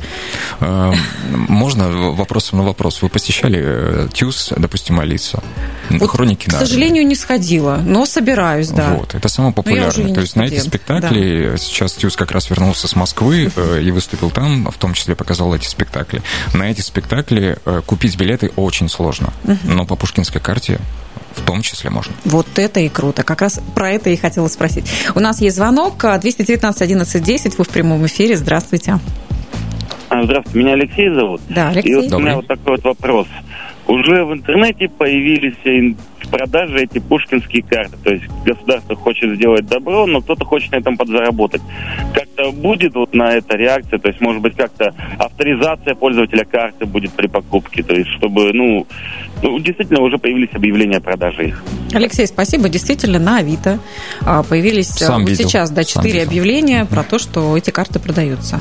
Можно 1.47 1.89
вопросом 2.11 2.59
на 2.59 2.65
вопрос? 2.65 3.01
Вы 3.01 3.09
посещали 3.09 3.59
э, 3.63 4.07
ТЮЗ, 4.13 4.53
допустим, 4.57 4.99
Алиса? 4.99 5.43
Вот, 5.89 6.09
Хроники 6.09 6.49
К 6.49 6.53
сожалению, 6.53 7.05
не 7.05 7.15
сходила, 7.15 7.77
но 7.83 8.05
собираюсь, 8.05 8.69
да. 8.69 8.93
Вот, 8.93 9.15
это 9.15 9.27
самое 9.27 9.53
популярное. 9.53 10.13
То 10.13 10.21
есть 10.21 10.35
на 10.35 10.43
эти 10.43 10.59
спектакли 10.59 11.51
да. 11.51 11.57
сейчас 11.57 11.93
ТЮЗ 11.93 12.15
как 12.15 12.31
раз 12.31 12.49
вернулся 12.49 12.87
с 12.87 12.95
Москвы 12.95 13.51
э, 13.55 13.81
и 13.81 13.91
выступил 13.91 14.29
там, 14.29 14.69
в 14.71 14.77
том 14.77 14.93
числе 14.93 15.15
показал 15.15 15.53
эти 15.55 15.67
спектакли. 15.67 16.21
На 16.53 16.63
эти 16.63 16.81
спектакли 16.81 17.57
э, 17.65 17.81
купить 17.85 18.17
билеты 18.17 18.51
очень 18.55 18.89
сложно, 18.89 19.33
но 19.63 19.85
по 19.85 19.95
пушкинской 19.95 20.41
карте 20.41 20.79
в 21.35 21.41
том 21.41 21.61
числе 21.61 21.89
можно. 21.89 22.13
Вот 22.25 22.47
это 22.55 22.79
и 22.79 22.89
круто. 22.89 23.23
Как 23.23 23.41
раз 23.41 23.59
про 23.73 23.91
это 23.91 24.09
и 24.09 24.17
хотела 24.17 24.47
спросить. 24.47 24.85
У 25.15 25.19
нас 25.19 25.41
есть 25.41 25.55
звонок 25.55 25.97
219 25.97 26.81
11 26.81 27.23
10. 27.23 27.57
Вы 27.57 27.63
в 27.63 27.69
прямом 27.69 28.05
эфире. 28.05 28.37
Здравствуйте. 28.37 28.99
А, 30.09 30.23
здравствуйте, 30.23 30.59
меня 30.59 30.73
Алексей 30.73 31.09
зовут. 31.09 31.41
Да, 31.49 31.69
Алексей. 31.69 31.91
И 31.91 31.95
вот 31.95 32.13
у 32.13 32.19
меня 32.19 32.35
вот 32.35 32.47
такой 32.47 32.75
вот 32.75 32.83
вопрос. 32.83 33.27
Уже 33.87 34.23
в 34.23 34.33
интернете 34.33 34.87
появились 34.89 35.55
в 36.21 36.29
продаже 36.29 36.83
эти 36.83 36.99
пушкинские 36.99 37.63
карты. 37.63 37.97
То 38.03 38.13
есть 38.13 38.25
государство 38.45 38.95
хочет 38.95 39.35
сделать 39.35 39.65
добро, 39.65 40.05
но 40.05 40.21
кто-то 40.21 40.45
хочет 40.45 40.71
на 40.71 40.77
этом 40.77 40.97
подзаработать. 40.97 41.61
Как-то 42.13 42.51
будет 42.51 42.93
вот 42.95 43.13
на 43.13 43.33
это 43.33 43.57
реакция? 43.57 43.99
То 43.99 44.07
есть, 44.09 44.21
может 44.21 44.41
быть, 44.41 44.55
как-то 44.55 44.93
авторизация 45.17 45.95
пользователя 45.95 46.45
карты 46.45 46.85
будет 46.85 47.11
при 47.13 47.27
покупке? 47.27 47.83
То 47.83 47.95
есть, 47.95 48.09
чтобы, 48.11 48.53
ну, 48.53 48.87
ну 49.41 49.59
действительно, 49.59 50.01
уже 50.01 50.17
появились 50.17 50.53
объявления 50.53 50.97
о 50.97 51.01
продаже 51.01 51.47
их. 51.47 51.63
Алексей, 51.93 52.27
спасибо. 52.27 52.69
Действительно, 52.69 53.19
на 53.19 53.37
Авито 53.37 53.79
а, 54.21 54.43
появились 54.43 54.89
Сам 54.89 55.25
вот 55.25 55.35
сейчас 55.35 55.71
да, 55.71 55.83
четыре 55.83 56.23
объявления 56.23 56.85
про 56.85 57.03
то, 57.03 57.19
что 57.19 57.57
эти 57.57 57.71
карты 57.71 57.99
продаются. 57.99 58.59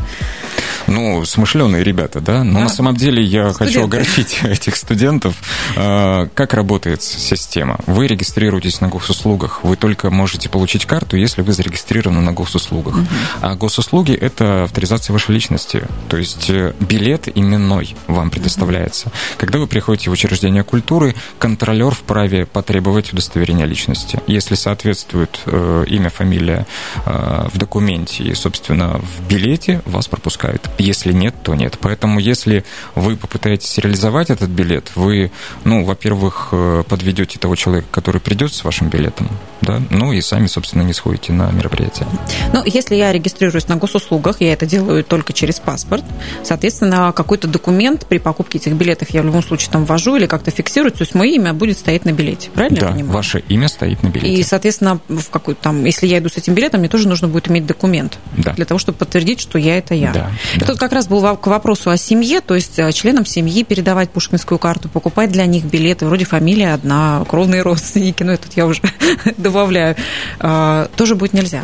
Ну, 0.90 1.24
смышленые 1.24 1.84
ребята, 1.84 2.20
да? 2.20 2.42
Но 2.42 2.54
да. 2.54 2.60
на 2.64 2.68
самом 2.68 2.96
деле 2.96 3.22
я 3.22 3.50
Студенты. 3.50 3.64
хочу 3.64 3.84
огорчить 3.84 4.40
этих 4.42 4.74
студентов. 4.74 5.36
А, 5.76 6.28
как 6.34 6.52
работает 6.52 7.00
система? 7.02 7.78
Вы 7.86 8.08
регистрируетесь 8.08 8.80
на 8.80 8.88
госуслугах. 8.88 9.62
Вы 9.62 9.76
только 9.76 10.10
можете 10.10 10.48
получить 10.48 10.86
карту, 10.86 11.16
если 11.16 11.42
вы 11.42 11.52
зарегистрированы 11.52 12.20
на 12.20 12.32
госуслугах. 12.32 12.96
Угу. 12.96 13.06
А 13.40 13.54
госуслуги– 13.54 14.12
это 14.20 14.64
авторизация 14.64 15.12
вашей 15.12 15.32
личности. 15.32 15.86
То 16.08 16.16
есть 16.16 16.50
э, 16.50 16.74
билет 16.80 17.28
именной 17.32 17.94
вам 18.08 18.30
предоставляется. 18.30 19.06
Угу. 19.06 19.14
Когда 19.38 19.60
вы 19.60 19.68
приходите 19.68 20.10
в 20.10 20.12
учреждение 20.12 20.64
культуры, 20.64 21.14
контролер 21.38 21.92
вправе 21.92 22.46
потребовать 22.46 23.12
удостоверения 23.12 23.64
личности. 23.64 24.20
Если 24.26 24.56
соответствует 24.56 25.38
э, 25.46 25.84
имя, 25.86 26.10
фамилия 26.10 26.66
э, 27.06 27.46
в 27.52 27.56
документе 27.58 28.24
и, 28.24 28.34
собственно, 28.34 28.98
в 28.98 29.28
билете, 29.28 29.82
вас 29.86 30.08
пропускают. 30.08 30.68
Если 30.80 31.12
нет, 31.12 31.34
то 31.42 31.54
нет. 31.54 31.78
Поэтому 31.80 32.18
если 32.18 32.64
вы 32.94 33.16
попытаетесь 33.16 33.78
реализовать 33.78 34.30
этот 34.30 34.50
билет, 34.50 34.92
вы, 34.94 35.30
ну, 35.64 35.84
во-первых, 35.84 36.48
э, 36.52 36.82
подведете 36.88 37.38
того 37.38 37.56
человека, 37.56 37.86
который 37.90 38.20
придет 38.20 38.52
с 38.52 38.64
вашим 38.64 38.88
билетом, 38.88 39.28
да, 39.60 39.80
ну 39.90 40.12
и 40.12 40.20
сами, 40.20 40.46
собственно, 40.46 40.82
не 40.82 40.92
сходите 40.92 41.32
на 41.32 41.50
мероприятие. 41.50 42.06
Ну, 42.52 42.62
если 42.64 42.94
я 42.94 43.12
регистрируюсь 43.12 43.68
на 43.68 43.76
госуслугах, 43.76 44.40
я 44.40 44.52
это 44.52 44.66
делаю 44.66 45.04
только 45.04 45.32
через 45.32 45.58
паспорт, 45.60 46.04
соответственно, 46.42 47.12
какой-то 47.14 47.46
документ 47.46 48.06
при 48.06 48.18
покупке 48.18 48.58
этих 48.58 48.72
билетов 48.72 49.10
я 49.10 49.22
в 49.22 49.26
любом 49.26 49.42
случае 49.42 49.70
там 49.70 49.84
ввожу 49.84 50.16
или 50.16 50.26
как-то 50.26 50.50
фиксирую, 50.50 50.92
то 50.92 51.02
есть 51.02 51.14
мое 51.14 51.30
имя 51.32 51.52
будет 51.52 51.78
стоять 51.78 52.04
на 52.04 52.12
билете, 52.12 52.50
правильно 52.50 52.80
да, 52.80 52.86
я 52.86 52.92
понимаю? 52.92 53.14
ваше 53.14 53.40
имя 53.48 53.68
стоит 53.68 54.02
на 54.02 54.08
билете. 54.08 54.32
И, 54.32 54.42
соответственно, 54.42 55.00
в 55.08 55.30
какой 55.30 55.54
там, 55.54 55.84
если 55.84 56.06
я 56.06 56.18
иду 56.18 56.28
с 56.28 56.36
этим 56.36 56.54
билетом, 56.54 56.80
мне 56.80 56.88
тоже 56.88 57.08
нужно 57.08 57.28
будет 57.28 57.50
иметь 57.50 57.66
документ 57.66 58.18
да. 58.36 58.52
для 58.52 58.64
того, 58.64 58.78
чтобы 58.78 58.98
подтвердить, 58.98 59.40
что 59.40 59.58
я 59.58 59.78
это 59.78 59.94
я. 59.94 60.12
Да, 60.12 60.30
да. 60.56 60.66
Тут 60.70 60.78
как 60.78 60.92
раз 60.92 61.08
был 61.08 61.20
к 61.36 61.46
вопросу 61.48 61.90
о 61.90 61.96
семье, 61.96 62.40
то 62.40 62.54
есть 62.54 62.78
э, 62.78 62.92
членам 62.92 63.26
семьи 63.26 63.64
передавать 63.64 64.10
пушкинскую 64.10 64.58
карту, 64.58 64.88
покупать 64.88 65.32
для 65.32 65.44
них 65.46 65.64
билеты, 65.64 66.06
вроде 66.06 66.24
фамилия 66.24 66.74
одна, 66.74 67.24
кровные 67.28 67.62
родственники, 67.62 68.22
ну, 68.22 68.32
это 68.32 68.46
я 68.54 68.66
уже 68.66 68.80
добавляю, 69.36 69.96
а, 70.38 70.88
тоже 70.96 71.16
будет 71.16 71.32
нельзя. 71.32 71.62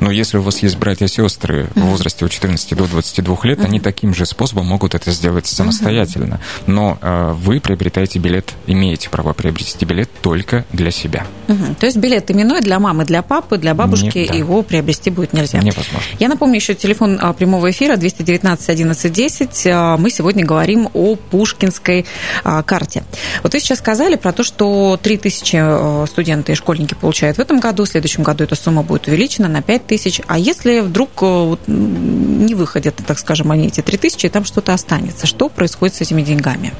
Но 0.00 0.10
если 0.10 0.38
у 0.38 0.42
вас 0.42 0.58
есть 0.62 0.76
братья 0.76 1.06
и 1.06 1.08
сестры 1.08 1.68
в 1.74 1.80
возрасте 1.80 2.24
от 2.24 2.30
14 2.30 2.76
до 2.76 2.86
22 2.86 3.38
лет, 3.44 3.60
они 3.64 3.80
таким 3.80 4.14
же 4.14 4.26
способом 4.26 4.66
могут 4.66 4.94
это 4.94 5.10
сделать 5.10 5.46
самостоятельно. 5.46 6.40
Но 6.66 6.98
э, 7.00 7.32
вы 7.36 7.60
приобретаете 7.60 8.18
билет, 8.18 8.52
имеете 8.66 9.10
право 9.10 9.32
приобрести 9.32 9.84
билет 9.84 10.10
только 10.22 10.64
для 10.72 10.90
себя. 10.90 11.26
То 11.78 11.86
есть 11.86 11.96
билет 11.96 12.30
именной 12.30 12.60
для 12.60 12.78
мамы, 12.78 13.04
для 13.04 13.22
папы, 13.22 13.58
для 13.58 13.74
бабушки 13.74 14.18
Нет, 14.18 14.28
да. 14.28 14.34
его 14.34 14.62
приобрести 14.62 15.10
будет 15.10 15.32
нельзя. 15.32 15.58
Невозможно. 15.58 16.00
Я 16.18 16.28
напомню 16.28 16.56
еще 16.56 16.74
телефон 16.74 17.18
а, 17.20 17.32
прямого 17.32 17.70
эфира 17.70 17.96
219 17.96 18.68
11 18.68 19.12
10. 19.12 19.66
Мы 19.98 20.10
сегодня 20.10 20.44
говорим 20.44 20.88
о 20.94 21.16
пушкинской 21.16 22.06
а, 22.42 22.62
карте. 22.62 23.04
Вот 23.42 23.52
вы 23.52 23.60
сейчас 23.60 23.78
сказали 23.78 24.16
про 24.16 24.32
то, 24.32 24.42
что 24.42 24.98
3000 25.02 25.56
э, 25.56 26.06
студенты 26.08 26.52
и 26.52 26.54
школьники 26.54 26.94
получают 26.94 27.38
в 27.38 27.40
этом 27.40 27.60
году, 27.60 27.84
в 27.84 27.88
следующем 27.88 28.22
году 28.22 28.44
эта 28.44 28.54
сумма 28.54 28.82
будет 28.82 29.06
увеличена 29.06 29.48
на 29.48 29.62
5 29.62 29.73
5 29.74 29.86
тысяч. 29.88 30.20
А 30.28 30.38
если 30.38 30.80
вдруг 30.80 31.10
э, 31.22 31.56
не 31.66 32.54
выходят, 32.54 32.94
так 33.04 33.18
скажем, 33.18 33.50
они 33.50 33.66
эти 33.66 33.80
3 33.80 33.98
тысячи, 33.98 34.26
и 34.26 34.28
там 34.28 34.44
что-то 34.44 34.72
останется, 34.72 35.26
что 35.26 35.48
происходит 35.48 35.96
с 35.96 36.00
этими 36.00 36.22
деньгами? 36.22 36.72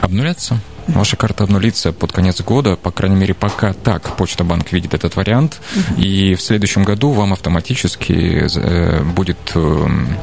Обнулятся. 0.00 0.60
Ваша 0.86 1.16
карта 1.16 1.42
обнулится 1.44 1.92
под 1.92 2.12
конец 2.12 2.40
года, 2.40 2.76
по 2.76 2.92
крайней 2.92 3.16
мере, 3.16 3.34
пока 3.34 3.72
так 3.72 4.16
Почта 4.16 4.44
Банк 4.44 4.70
видит 4.70 4.94
этот 4.94 5.16
вариант. 5.16 5.60
И 5.98 6.36
в 6.36 6.40
следующем 6.40 6.84
году 6.84 7.10
вам 7.10 7.32
автоматически 7.32 8.48
э, 8.54 9.02
будет 9.02 9.38
эм, 9.56 10.16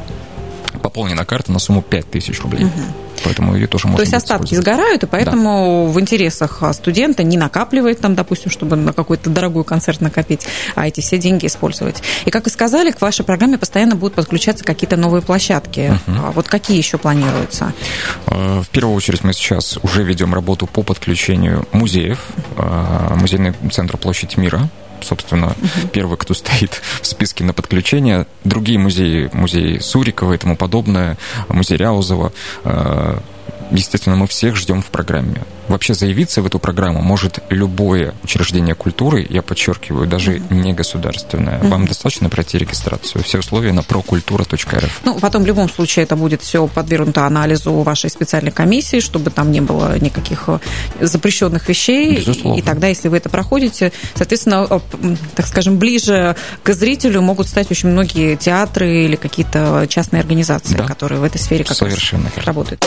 пополнена 0.78 1.24
карта 1.24 1.52
на 1.52 1.58
сумму 1.58 1.82
5000 1.82 2.40
рублей. 2.40 2.64
uh 2.64 3.08
поэтому 3.24 3.54
ее 3.54 3.66
тоже 3.66 3.86
можно 3.86 3.98
То 3.98 4.02
есть 4.02 4.14
остатки 4.14 4.54
сгорают, 4.54 5.02
и 5.02 5.06
поэтому 5.06 5.86
да. 5.86 5.92
в 5.92 6.00
интересах 6.00 6.62
студента 6.72 7.22
не 7.22 7.36
накапливать 7.36 8.00
там, 8.00 8.14
допустим, 8.14 8.50
чтобы 8.50 8.76
на 8.76 8.92
какой-то 8.92 9.30
дорогой 9.30 9.64
концерт 9.64 10.00
накопить, 10.00 10.46
а 10.74 10.86
эти 10.86 11.00
все 11.00 11.18
деньги 11.18 11.46
использовать. 11.46 12.02
И, 12.24 12.30
как 12.30 12.46
и 12.46 12.50
сказали, 12.50 12.90
к 12.90 13.00
вашей 13.00 13.24
программе 13.24 13.58
постоянно 13.58 13.96
будут 13.96 14.14
подключаться 14.14 14.64
какие-то 14.64 14.96
новые 14.96 15.22
площадки. 15.22 15.98
Угу. 16.06 16.32
Вот 16.34 16.48
какие 16.48 16.76
еще 16.76 16.98
планируются? 16.98 17.72
А, 18.26 18.62
в 18.62 18.68
первую 18.68 18.96
очередь 18.96 19.24
мы 19.24 19.32
сейчас 19.32 19.78
уже 19.82 20.02
ведем 20.04 20.34
работу 20.34 20.66
по 20.66 20.82
подключению 20.82 21.66
музеев. 21.72 22.20
А, 22.56 23.14
музейный 23.16 23.54
центр 23.70 23.96
Площадь 23.96 24.36
Мира 24.36 24.68
собственно, 25.04 25.48
угу. 25.48 25.88
первый, 25.92 26.16
кто 26.16 26.34
стоит 26.34 26.80
в 27.00 27.06
списке 27.06 27.44
на 27.44 27.52
подключение. 27.52 28.26
Другие 28.44 28.78
музеи, 28.78 29.30
музей 29.32 29.80
Сурикова 29.80 30.34
и 30.34 30.38
тому 30.38 30.56
подобное, 30.56 31.18
музей 31.48 31.76
Ряузова, 31.76 32.32
э, 32.64 33.18
естественно, 33.70 34.16
мы 34.16 34.26
всех 34.26 34.56
ждем 34.56 34.82
в 34.82 34.86
программе. 34.86 35.42
Вообще 35.68 35.94
заявиться 35.94 36.42
в 36.42 36.46
эту 36.46 36.58
программу 36.58 37.02
может 37.02 37.40
любое 37.50 38.14
учреждение 38.22 38.74
культуры, 38.74 39.26
я 39.28 39.42
подчеркиваю, 39.42 40.06
даже 40.06 40.36
mm-hmm. 40.36 40.54
не 40.54 40.72
государственное. 40.72 41.58
Mm-hmm. 41.58 41.68
Вам 41.68 41.86
достаточно 41.86 42.30
пройти 42.30 42.58
регистрацию. 42.58 43.22
Все 43.22 43.38
условия 43.38 43.72
на 43.72 43.82
прокультура.рф. 43.82 45.00
Ну, 45.04 45.18
потом 45.18 45.42
в 45.42 45.46
любом 45.46 45.68
случае 45.68 46.04
это 46.04 46.16
будет 46.16 46.42
все 46.42 46.66
подвергнуто 46.66 47.26
анализу 47.26 47.72
вашей 47.72 48.10
специальной 48.10 48.50
комиссии, 48.50 49.00
чтобы 49.00 49.30
там 49.30 49.52
не 49.52 49.60
было 49.60 49.98
никаких 49.98 50.44
э, 50.48 50.58
запрещенных 51.00 51.68
вещей. 51.68 52.16
Безусловно. 52.16 52.58
И 52.58 52.62
тогда, 52.62 52.86
если 52.86 53.08
вы 53.08 53.18
это 53.18 53.28
проходите, 53.28 53.92
соответственно, 54.14 54.66
э, 54.70 54.80
так 55.34 55.46
скажем, 55.46 55.78
ближе 55.78 56.34
к 56.62 56.72
зрителю 56.72 57.20
могут 57.20 57.46
стать 57.46 57.70
очень 57.70 57.90
многие 57.90 58.36
театры 58.36 59.04
или 59.04 59.16
какие-то 59.16 59.86
частные 59.88 60.20
организации, 60.20 60.76
да. 60.76 60.84
которые 60.84 61.20
в 61.20 61.24
этой 61.24 61.38
сфере 61.38 61.64
как 61.64 61.76
Совершенно 61.76 62.30
раз 62.34 62.46
работают. 62.46 62.86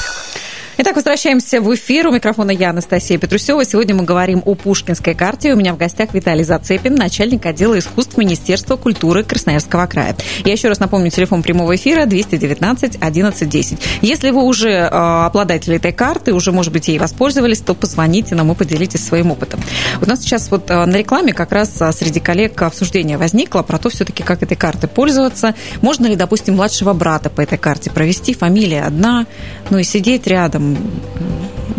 Итак, 0.83 0.95
возвращаемся 0.95 1.61
в 1.61 1.75
эфир. 1.75 2.07
У 2.07 2.11
микрофона 2.11 2.49
я, 2.49 2.71
Анастасия 2.71 3.19
Петрусева. 3.19 3.63
Сегодня 3.63 3.93
мы 3.93 4.03
говорим 4.03 4.41
о 4.45 4.55
Пушкинской 4.55 5.13
карте. 5.13 5.53
У 5.53 5.55
меня 5.55 5.75
в 5.75 5.77
гостях 5.77 6.11
Виталий 6.11 6.43
Зацепин, 6.43 6.95
начальник 6.95 7.45
отдела 7.45 7.77
искусств 7.77 8.17
Министерства 8.17 8.77
культуры 8.77 9.23
Красноярского 9.23 9.85
края. 9.85 10.15
Я 10.43 10.53
еще 10.53 10.69
раз 10.69 10.79
напомню, 10.79 11.11
телефон 11.11 11.43
прямого 11.43 11.75
эфира 11.75 12.07
219 12.07 12.97
11 12.99 13.47
10. 13.49 13.79
Если 14.01 14.31
вы 14.31 14.41
уже 14.41 14.69
э, 14.69 14.87
обладатель 14.87 15.75
этой 15.75 15.91
карты, 15.91 16.33
уже, 16.33 16.51
может 16.51 16.73
быть, 16.73 16.87
ей 16.87 16.97
воспользовались, 16.97 17.59
то 17.59 17.75
позвоните 17.75 18.33
нам 18.33 18.51
и 18.51 18.55
поделитесь 18.55 19.05
своим 19.05 19.29
опытом. 19.29 19.59
У 20.01 20.09
нас 20.09 20.21
сейчас 20.21 20.49
вот 20.49 20.71
э, 20.71 20.85
на 20.85 20.95
рекламе 20.95 21.33
как 21.33 21.51
раз 21.51 21.79
э, 21.79 21.91
среди 21.91 22.19
коллег 22.19 22.59
обсуждение 22.59 23.19
возникло 23.19 23.61
про 23.61 23.77
то, 23.77 23.91
все-таки, 23.91 24.23
как 24.23 24.41
этой 24.41 24.57
картой 24.57 24.89
пользоваться. 24.89 25.53
Можно 25.81 26.07
ли, 26.07 26.15
допустим, 26.15 26.55
младшего 26.55 26.93
брата 26.93 27.29
по 27.29 27.41
этой 27.41 27.59
карте 27.59 27.91
провести, 27.91 28.33
фамилия 28.33 28.81
одна, 28.81 29.27
ну 29.69 29.77
и 29.77 29.83
сидеть 29.83 30.25
рядом, 30.25 30.70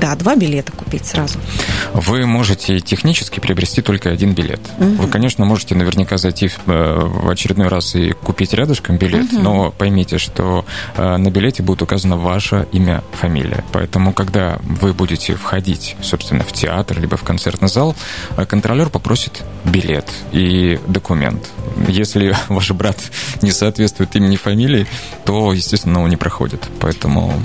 да, 0.02 0.16
два 0.16 0.34
билета 0.34 0.72
купить 0.72 1.06
сразу. 1.06 1.38
Вы 1.94 2.26
можете 2.26 2.80
технически 2.80 3.40
приобрести 3.40 3.82
только 3.82 4.10
один 4.10 4.34
билет. 4.34 4.60
Угу. 4.78 5.02
Вы, 5.02 5.08
конечно, 5.08 5.44
можете 5.44 5.74
наверняка 5.74 6.16
зайти 6.16 6.48
в, 6.48 6.58
э, 6.66 7.00
в 7.04 7.28
очередной 7.30 7.68
раз 7.68 7.94
и 7.94 8.10
купить 8.12 8.52
рядышком 8.52 8.96
билет, 8.96 9.32
угу. 9.32 9.42
но 9.42 9.70
поймите, 9.70 10.18
что 10.18 10.64
э, 10.96 11.16
на 11.16 11.30
билете 11.30 11.62
будет 11.62 11.82
указано 11.82 12.16
ваше 12.16 12.66
имя, 12.72 13.04
фамилия. 13.12 13.64
Поэтому, 13.72 14.12
когда 14.12 14.58
вы 14.62 14.92
будете 14.92 15.34
входить, 15.34 15.96
собственно, 16.02 16.42
в 16.42 16.52
театр 16.52 16.98
либо 16.98 17.16
в 17.16 17.22
концертный 17.22 17.68
зал, 17.68 17.94
э, 18.36 18.44
контролер 18.44 18.88
попросит 18.88 19.44
билет 19.64 20.10
и 20.32 20.80
документ. 20.86 21.48
Если 21.88 22.34
ваш 22.48 22.70
брат 22.72 22.98
не 23.40 23.52
соответствует 23.52 24.16
имени 24.16 24.36
фамилии, 24.36 24.86
то, 25.24 25.52
естественно, 25.52 26.02
он 26.02 26.10
не 26.10 26.16
проходит. 26.16 26.68
Поэтому 26.80 27.40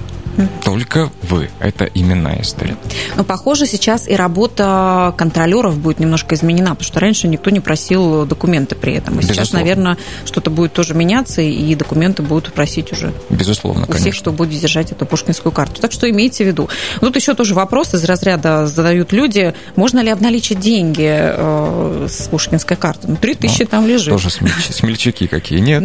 только 0.64 1.10
вы. 1.24 1.50
Это 1.60 1.86
именная 1.86 2.42
история. 2.42 2.78
Но, 3.16 3.24
похоже, 3.24 3.66
сейчас 3.66 4.08
и 4.08 4.16
работа 4.16 5.14
контролеров 5.18 5.78
будет 5.78 6.00
немножко 6.00 6.36
изменена, 6.36 6.72
потому 6.72 6.86
что 6.86 7.00
раньше 7.00 7.28
никто 7.28 7.50
не 7.50 7.60
просил 7.60 8.26
документы 8.26 8.76
при 8.76 8.94
этом. 8.94 9.20
И 9.20 9.24
сейчас, 9.24 9.52
наверное, 9.52 9.98
что-то 10.26 10.50
будет 10.50 10.74
тоже 10.74 10.94
меняться, 10.94 11.42
и 11.42 11.76
документы 11.76 12.24
будут 12.24 12.54
просить 12.54 12.92
уже. 12.92 13.14
Безусловно, 13.30 13.86
у 13.88 13.94
всех, 13.94 14.18
кто 14.18 14.32
будет 14.32 14.60
держать 14.60 14.92
эту 14.92 15.06
пушкинскую 15.06 15.52
карту. 15.52 15.82
Так 15.82 15.92
что 15.92 16.10
имейте 16.10 16.44
в 16.44 16.48
виду. 16.48 16.70
Тут 17.00 17.16
еще 17.16 17.34
тоже 17.34 17.54
вопрос 17.54 17.94
из 17.94 18.04
разряда 18.04 18.68
задают 18.68 19.12
люди, 19.12 19.54
можно 19.76 20.00
ли 20.00 20.10
обналичить 20.10 20.60
деньги 20.60 21.10
э, 21.10 22.08
с 22.10 22.28
пушкинской 22.28 22.78
карты? 22.78 23.08
Ну, 23.08 23.16
3 23.16 23.36
тысячи 23.36 23.62
ну, 23.62 23.68
там 23.68 23.88
лежит. 23.88 24.10
Тоже 24.10 24.30
смельчаки 24.30 25.28
какие. 25.28 25.60
Нет. 25.60 25.84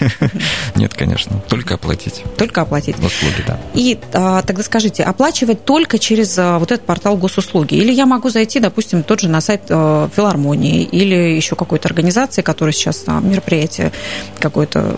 Нет, 0.76 0.94
конечно. 0.94 1.40
Только 1.48 1.74
оплатить. 1.74 2.22
Только 2.36 2.62
оплатить. 2.62 2.96
Услуги, 2.98 3.42
да. 3.46 3.60
И 3.74 3.91
а, 4.12 4.42
тогда 4.42 4.62
скажите, 4.62 5.02
оплачивать 5.02 5.64
только 5.64 5.98
через 5.98 6.38
а, 6.38 6.58
вот 6.58 6.72
этот 6.72 6.86
портал 6.86 7.16
госуслуги? 7.16 7.74
Или 7.74 7.92
я 7.92 8.06
могу 8.06 8.28
зайти, 8.28 8.60
допустим, 8.60 9.02
тот 9.02 9.20
же 9.20 9.28
на 9.28 9.40
сайт 9.40 9.62
а, 9.68 10.08
филармонии 10.14 10.82
или 10.82 11.14
еще 11.14 11.56
какой-то 11.56 11.88
организации, 11.88 12.42
которая 12.42 12.72
сейчас 12.72 13.04
а, 13.06 13.20
мероприятие 13.20 13.92
какое-то 14.38 14.96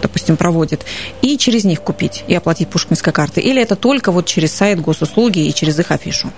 допустим, 0.00 0.36
проводит, 0.36 0.84
и 1.22 1.38
через 1.38 1.64
них 1.64 1.80
купить 1.80 2.24
и 2.26 2.34
оплатить 2.34 2.68
пушкинской 2.68 3.12
карты? 3.12 3.40
Или 3.40 3.62
это 3.62 3.76
только 3.76 4.10
вот 4.10 4.26
через 4.26 4.52
сайт 4.52 4.80
госуслуги 4.80 5.46
и 5.46 5.54
через 5.54 5.78
их 5.78 5.92
афишу? 5.92 6.32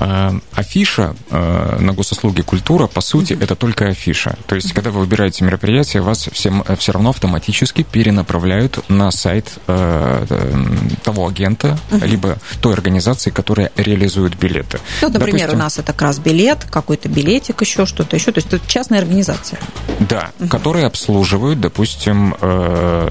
Э, 0.00 0.32
афиша 0.52 1.14
э, 1.30 1.78
на 1.80 1.92
госуслуги 1.92 2.42
культура, 2.42 2.86
по 2.86 3.00
сути, 3.00 3.36
это 3.40 3.54
только 3.54 3.88
афиша. 3.88 4.36
То 4.46 4.54
есть, 4.56 4.72
когда 4.72 4.90
вы 4.90 5.00
выбираете 5.00 5.44
мероприятие, 5.44 6.02
вас 6.02 6.28
всем, 6.32 6.64
все 6.78 6.92
равно 6.92 7.10
автоматически 7.10 7.82
перенаправляют 7.82 8.88
на 8.88 9.10
сайт 9.10 9.52
э, 9.66 10.26
того 11.02 11.28
агента, 11.28 11.78
либо 11.90 12.38
той 12.60 12.74
организации, 12.74 13.30
которая 13.30 13.70
реализует 13.76 14.36
билеты. 14.36 14.78
Ну, 15.02 15.08
например, 15.08 15.32
Допустим, 15.32 15.58
у 15.58 15.62
нас 15.62 15.78
это 15.78 15.92
как 15.92 16.02
раз 16.02 16.18
билет, 16.18 16.64
какой-то 16.64 17.08
билетик, 17.08 17.60
еще 17.60 17.86
что-то 17.86 18.16
еще. 18.16 18.32
То 18.32 18.38
есть, 18.38 18.52
это 18.52 18.60
частная 18.66 18.98
организация. 19.00 19.58
Да, 20.00 20.32
которые 20.50 20.86
обслуживают, 20.86 21.60
допустим, 21.60 22.34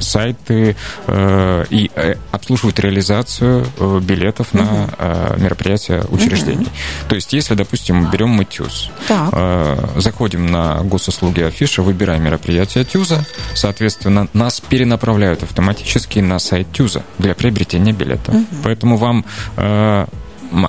сайты 0.02 0.76
и 1.08 1.92
обслуживают 2.32 2.80
реализацию 2.80 3.66
билетов 4.02 4.54
на 4.54 4.90
мероприятия 5.38 6.04
учреждений. 6.10 6.68
То 7.08 7.16
есть, 7.16 7.34
если, 7.34 7.56
допустим, 7.56 8.10
берем 8.10 8.30
мы 8.30 8.46
ТЮЗ, 8.46 8.90
э, 9.10 9.88
заходим 9.98 10.48
на 10.48 10.82
госуслуги 10.84 11.42
афиша, 11.42 11.82
выбираем 11.82 12.24
мероприятие 12.24 12.84
ТЮЗа, 12.84 13.26
соответственно, 13.54 14.28
нас 14.34 14.60
перенаправляют 14.60 15.44
автоматически 15.44 16.20
на 16.20 16.40
сайт 16.40 16.68
ТЮЗа 16.72 17.04
для 17.20 17.34
приобретения 17.36 17.94
билета. 17.94 18.32
Угу. 18.32 18.46
Поэтому 18.64 18.98
вам 18.98 19.26
э, 19.58 20.06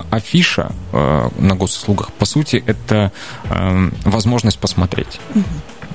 афиша 0.09 0.71
э, 0.91 1.29
на 1.37 1.55
госуслугах, 1.55 2.11
по 2.13 2.25
сути, 2.25 2.63
это 2.65 3.11
э, 3.49 3.89
возможность 4.03 4.59
посмотреть. 4.59 5.19
Угу. 5.33 5.43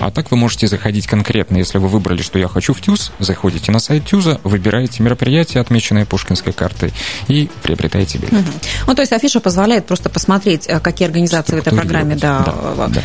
А 0.01 0.09
так 0.09 0.31
вы 0.31 0.37
можете 0.37 0.65
заходить 0.65 1.05
конкретно, 1.05 1.57
если 1.57 1.77
вы 1.77 1.87
выбрали, 1.87 2.23
что 2.23 2.39
я 2.39 2.47
хочу 2.47 2.73
в 2.73 2.81
ТЮЗ, 2.81 3.11
заходите 3.19 3.71
на 3.71 3.77
сайт 3.77 4.05
ТЮЗа, 4.05 4.41
выбираете 4.43 5.03
мероприятие, 5.03 5.61
отмеченное 5.61 6.05
Пушкинской 6.05 6.53
картой, 6.53 6.91
и 7.27 7.49
приобретаете 7.61 8.17
билет. 8.17 8.33
Угу. 8.33 8.51
Ну, 8.87 8.95
то 8.95 9.03
есть 9.03 9.13
афиша 9.13 9.39
позволяет 9.39 9.85
просто 9.85 10.09
посмотреть, 10.09 10.65
э, 10.67 10.79
какие 10.79 11.07
организации 11.07 11.55
в 11.55 11.59
этой 11.59 11.73
программе 11.73 12.15
да, 12.15 12.43
да, 12.75 12.87
да. 12.87 13.01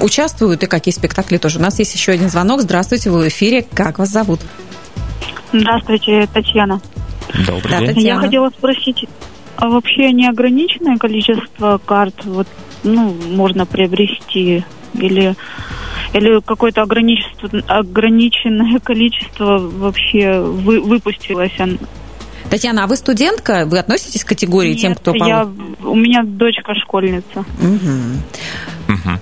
участвуют 0.00 0.62
и 0.62 0.66
какие 0.66 0.94
спектакли 0.94 1.36
тоже. 1.36 1.58
У 1.58 1.62
нас 1.62 1.78
есть 1.78 1.94
еще 1.94 2.12
один 2.12 2.30
звонок. 2.30 2.62
Здравствуйте, 2.62 3.10
вы 3.10 3.24
в 3.24 3.28
эфире. 3.28 3.66
Как 3.74 3.98
вас 3.98 4.08
зовут? 4.08 4.40
Здравствуйте, 5.52 6.26
Татьяна. 6.32 6.80
Добрый 7.46 7.70
да, 7.70 7.78
день. 7.80 7.88
Татьяна. 7.88 8.20
Я 8.20 8.20
хотела 8.20 8.48
спросить, 8.48 9.04
а 9.56 9.68
вообще 9.68 10.10
неограниченное 10.10 10.96
количество 10.96 11.78
карт 11.84 12.24
вот, 12.24 12.48
ну, 12.82 13.14
можно 13.28 13.66
приобрести 13.66 14.64
или 14.94 15.34
или 16.14 16.40
какое-то 16.40 16.82
ограниченное 16.82 18.78
количество 18.78 19.58
вообще 19.58 20.40
вы, 20.40 20.80
выпустилось? 20.80 21.52
Татьяна, 22.50 22.84
а 22.84 22.86
вы 22.86 22.96
студентка? 22.96 23.66
Вы 23.66 23.78
относитесь 23.78 24.24
к 24.24 24.28
категории 24.28 24.70
Нет, 24.70 24.80
тем, 24.80 24.94
кто... 24.94 25.14
Я, 25.14 25.48
у 25.82 25.94
меня 25.94 26.22
дочка 26.22 26.74
школьница. 26.74 27.40
Угу. 27.60 28.94
Угу. 28.94 29.18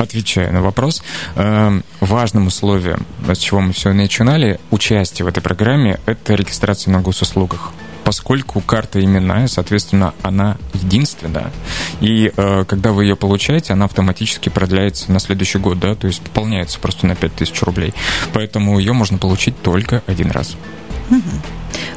Отвечаю 0.00 0.52
на 0.52 0.62
вопрос. 0.62 1.04
Эм, 1.36 1.84
важным 2.00 2.48
условием, 2.48 3.06
с 3.26 3.38
чего 3.38 3.60
мы 3.60 3.72
все 3.72 3.92
начинали, 3.92 4.58
участие 4.70 5.24
в 5.24 5.28
этой 5.28 5.42
программе– 5.42 6.00
это 6.06 6.34
регистрация 6.34 6.92
на 6.92 7.00
госуслугах 7.00 7.72
поскольку 8.04 8.60
карта 8.60 9.02
именная, 9.02 9.46
соответственно, 9.48 10.14
она 10.22 10.56
единственная. 10.74 11.52
И 12.00 12.32
э, 12.36 12.64
когда 12.66 12.92
вы 12.92 13.04
ее 13.04 13.16
получаете, 13.16 13.72
она 13.72 13.86
автоматически 13.86 14.48
продляется 14.48 15.10
на 15.12 15.20
следующий 15.20 15.58
год, 15.58 15.78
да, 15.78 15.94
то 15.94 16.06
есть 16.06 16.22
пополняется 16.22 16.78
просто 16.78 17.06
на 17.06 17.16
5000 17.16 17.62
рублей. 17.62 17.94
Поэтому 18.32 18.78
ее 18.78 18.92
можно 18.92 19.18
получить 19.18 19.60
только 19.62 20.02
один 20.06 20.30
раз. 20.30 20.56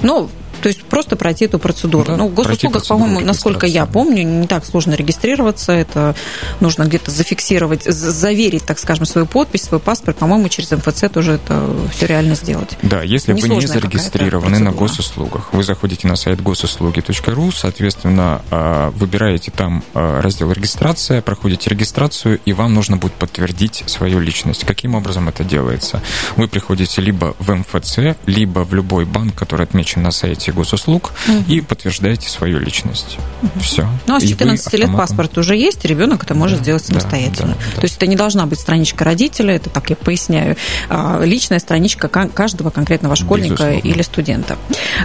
Ну, 0.02 0.30
То 0.62 0.70
есть 0.70 0.84
просто 0.84 1.16
пройти 1.16 1.46
эту 1.46 1.60
процедуру. 1.60 2.06
Да, 2.06 2.18
ну, 2.18 2.28
в 2.28 2.34
госуслугах, 2.34 2.88
по-моему, 2.88 3.20
насколько 3.20 3.66
я 3.66 3.86
помню, 3.86 4.24
не 4.24 4.48
так 4.48 4.66
сложно 4.66 4.94
регистрироваться. 4.94 5.72
Это 5.72 6.16
нужно 6.60 6.84
где-то 6.84 7.12
зафиксировать, 7.12 7.84
заверить, 7.84 8.66
так 8.66 8.80
скажем, 8.80 9.06
свою 9.06 9.28
подпись, 9.28 9.64
свой 9.64 9.80
паспорт. 9.80 10.18
По-моему, 10.18 10.50
через 10.50 10.72
МФЦ 10.72 11.06
тоже 11.12 11.34
это 11.34 11.70
все 11.92 12.08
реально 12.08 12.36
сделать. 12.36 12.78
Да, 12.82 13.02
если 13.02 13.34
вы 13.34 13.48
не 13.50 13.68
зарегистрированы 13.68 14.60
на 14.60 14.72
госуслугах, 14.72 15.54
вы 15.54 15.64
заходите 15.64 16.08
на 16.08 16.16
сайт 16.16 16.42
госуслуги.ру, 16.42 17.52
соответственно, 17.52 18.42
а, 18.52 18.92
выбираете 18.92 19.52
там 19.52 19.84
а, 19.94 20.22
раздел 20.22 20.52
регистрация, 20.52 21.22
проходите 21.22 21.70
регистрацию, 21.70 22.40
и 22.46 22.54
вам 22.54 22.74
нужно 22.74 22.98
будет 22.98 23.14
подтвердить 23.14 23.84
свою 23.88 24.20
личность. 24.20 24.66
Каким 24.66 24.96
образом 24.96 25.30
это 25.30 25.44
делается? 25.44 26.02
Вы 26.36 26.48
приходите 26.48 27.02
либо 27.02 27.36
в 27.40 27.54
МФЦ, 27.54 28.18
либо 28.26 28.60
в 28.60 28.74
любой 28.74 29.06
банк, 29.06 29.36
который 29.36 29.66
отмечен 29.66 30.04
на 30.04 30.12
сайте 30.12 30.45
госуслуг, 30.52 31.12
угу. 31.28 31.44
и 31.48 31.62
подтверждаете 31.62 32.30
свою 32.30 32.60
личность. 32.60 33.18
Угу. 33.42 33.60
Все. 33.62 33.88
Ну, 34.08 34.16
а 34.16 34.20
с 34.20 34.24
14 34.24 34.74
лет 34.74 34.96
паспорт 34.96 35.38
уже 35.38 35.56
есть, 35.56 35.86
ребенок 35.86 36.24
это 36.24 36.34
может 36.34 36.60
да, 36.60 36.64
сделать 36.64 36.86
самостоятельно. 36.86 37.54
Да, 37.54 37.76
да, 37.76 37.82
То 37.82 37.84
есть 37.84 37.98
это 37.98 38.08
не 38.08 38.16
должна 38.16 38.46
быть 38.46 38.60
страничка 38.60 39.04
родителя, 39.04 39.56
это 39.56 39.70
так 39.70 39.90
я 39.90 39.96
поясняю, 39.96 40.58
а 40.90 41.22
личная 41.24 41.60
страничка 41.60 42.08
каждого 42.08 42.70
конкретного 42.70 43.16
школьника 43.16 43.56
Безусловно. 43.56 43.88
или 43.88 44.02
студента. 44.02 44.58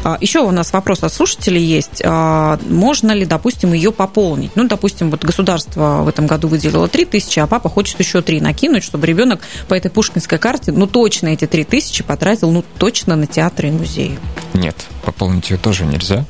А, 0.05 0.19
Еще 0.21 0.41
у 0.41 0.51
нас 0.51 0.73
вопрос 0.73 1.03
от 1.03 1.13
слушателей 1.13 1.63
есть. 1.63 2.03
А, 2.05 2.59
можно 2.69 3.13
ли, 3.13 3.25
допустим, 3.25 3.73
ее 3.73 3.93
пополнить? 3.93 4.53
Ну, 4.55 4.67
допустим, 4.67 5.11
вот 5.11 5.25
государство 5.25 6.03
в 6.03 6.09
этом 6.09 6.27
году 6.27 6.49
выделило 6.49 6.89
3 6.89 7.05
тысячи, 7.05 7.39
а 7.39 7.47
папа 7.47 7.69
хочет 7.69 7.99
еще 8.01 8.23
3 8.23 8.41
накинуть, 8.41 8.85
чтобы 8.85 9.07
ребенок 9.07 9.41
по 9.69 9.75
этой 9.75 9.91
пушкинской 9.91 10.39
карте, 10.39 10.73
ну, 10.73 10.87
точно 10.87 11.29
эти 11.29 11.47
3 11.47 11.65
тысячи 11.65 12.03
потратил, 12.03 12.51
ну, 12.51 12.65
точно 12.79 13.17
на 13.17 13.27
театры 13.27 13.69
и 13.69 13.71
музеи. 13.71 14.19
Нет, 14.55 14.77
пополнить 15.05 15.30
ее 15.35 15.57
тоже 15.57 15.85
нельзя 15.85 16.25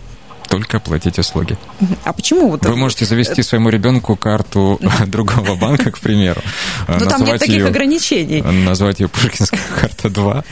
только 0.51 0.79
оплатить 0.79 1.19
услуги. 1.19 1.57
А 2.05 2.13
почему? 2.13 2.51
Вот 2.51 2.67
Вы 2.67 2.77
можете 2.77 3.05
завести 3.05 3.43
своему 3.43 3.71
ребенку 3.71 4.17
карту 4.17 4.81
другого 5.07 5.55
банка, 5.55 5.91
к 5.93 5.99
примеру. 6.01 6.43
Но 6.89 6.99
ну, 6.99 7.09
там 7.09 7.25
нет 7.25 7.39
таких 7.39 7.57
ее, 7.57 7.67
ограничений. 7.67 8.43
Назвать 8.43 9.01
ее 9.01 9.09
Пушкинская 9.09 9.61
карта 9.81 10.11
2, 10.11 10.45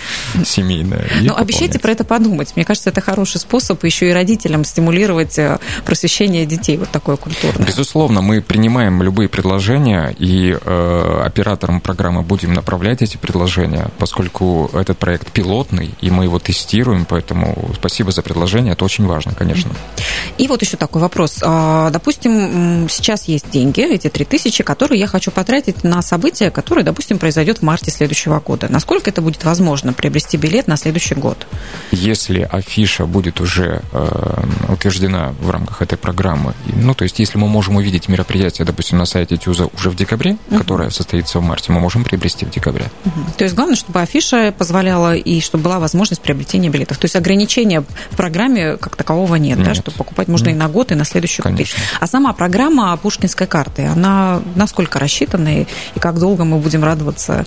семейная. 0.44 1.08
Но 1.22 1.36
обещайте 1.36 1.78
про 1.80 1.92
это 1.92 2.04
подумать. 2.04 2.52
Мне 2.54 2.64
кажется, 2.64 2.90
это 2.90 3.00
хороший 3.00 3.40
способ 3.40 3.82
еще 3.84 4.08
и 4.08 4.12
родителям 4.12 4.64
стимулировать 4.64 5.36
э, 5.38 5.58
просвещение 5.84 6.46
детей, 6.46 6.76
вот 6.76 6.90
такое 6.90 7.16
культурное. 7.16 7.66
Безусловно, 7.66 8.22
мы 8.22 8.40
принимаем 8.40 9.02
любые 9.02 9.28
предложения, 9.28 10.14
и 10.16 10.56
э, 10.58 11.22
операторам 11.24 11.80
программы 11.80 12.22
будем 12.22 12.52
направлять 12.52 13.02
эти 13.02 13.16
предложения, 13.16 13.88
поскольку 13.98 14.70
этот 14.72 14.98
проект 14.98 15.32
пилотный, 15.32 15.90
и 16.00 16.10
мы 16.10 16.24
его 16.24 16.38
тестируем, 16.38 17.04
поэтому 17.04 17.70
спасибо 17.74 18.12
за 18.12 18.22
предложение, 18.22 18.74
это 18.74 18.84
очень 18.84 19.06
важно, 19.06 19.34
конечно. 19.34 19.72
И 20.38 20.46
вот 20.46 20.62
еще 20.62 20.76
такой 20.76 21.02
вопрос. 21.02 21.38
А, 21.42 21.90
допустим, 21.90 22.88
сейчас 22.88 23.24
есть 23.24 23.50
деньги, 23.50 23.80
эти 23.80 24.08
3000, 24.08 24.62
которые 24.62 25.00
я 25.00 25.06
хочу 25.06 25.30
потратить 25.30 25.84
на 25.84 26.00
событие, 26.02 26.50
которое, 26.50 26.84
допустим, 26.84 27.18
произойдет 27.18 27.58
в 27.58 27.62
марте 27.62 27.90
следующего 27.90 28.40
года. 28.40 28.68
Насколько 28.70 29.10
это 29.10 29.20
будет 29.20 29.44
возможно 29.44 29.92
приобрести 29.92 30.36
билет 30.36 30.68
на 30.68 30.76
следующий 30.76 31.14
год? 31.14 31.46
Если 31.90 32.42
афиша 32.42 33.06
будет 33.06 33.40
уже 33.40 33.82
э, 33.92 34.44
утверждена 34.68 35.34
в 35.40 35.50
рамках 35.50 35.82
этой 35.82 35.98
программы, 35.98 36.54
ну, 36.66 36.94
то 36.94 37.02
есть 37.04 37.18
если 37.18 37.38
мы 37.38 37.48
можем 37.48 37.76
увидеть 37.76 38.08
мероприятие, 38.08 38.64
допустим, 38.64 38.98
на 38.98 39.06
сайте 39.06 39.36
ТЮЗа 39.36 39.68
уже 39.74 39.90
в 39.90 39.96
декабре, 39.96 40.36
uh-huh. 40.50 40.58
которое 40.58 40.90
состоится 40.90 41.40
в 41.40 41.42
марте, 41.42 41.72
мы 41.72 41.80
можем 41.80 42.04
приобрести 42.04 42.46
в 42.46 42.50
декабре. 42.50 42.90
Uh-huh. 43.04 43.36
То 43.36 43.44
есть 43.44 43.56
главное, 43.56 43.76
чтобы 43.76 44.00
афиша 44.00 44.54
позволяла 44.56 45.16
и 45.16 45.40
чтобы 45.40 45.64
была 45.64 45.80
возможность 45.80 46.22
приобретения 46.22 46.68
билетов. 46.68 46.98
То 46.98 47.06
есть 47.06 47.16
ограничения 47.16 47.84
в 48.10 48.16
программе 48.16 48.76
как 48.76 48.96
такового 48.96 49.34
нет, 49.36 49.58
нет. 49.58 49.68
да, 49.68 49.74
что 49.78 49.90
покупать 49.90 50.28
можно 50.28 50.46
Нет. 50.46 50.56
и 50.56 50.58
на 50.58 50.68
год, 50.68 50.92
и 50.92 50.94
на 50.94 51.04
следующий 51.04 51.42
купить. 51.42 51.74
А 52.00 52.06
сама 52.06 52.32
программа 52.32 52.96
Пушкинской 52.96 53.46
карты, 53.46 53.86
она 53.86 54.40
насколько 54.54 54.98
рассчитана 54.98 55.62
и 55.62 55.66
как 55.98 56.18
долго 56.18 56.44
мы 56.44 56.58
будем 56.58 56.84
радоваться 56.84 57.44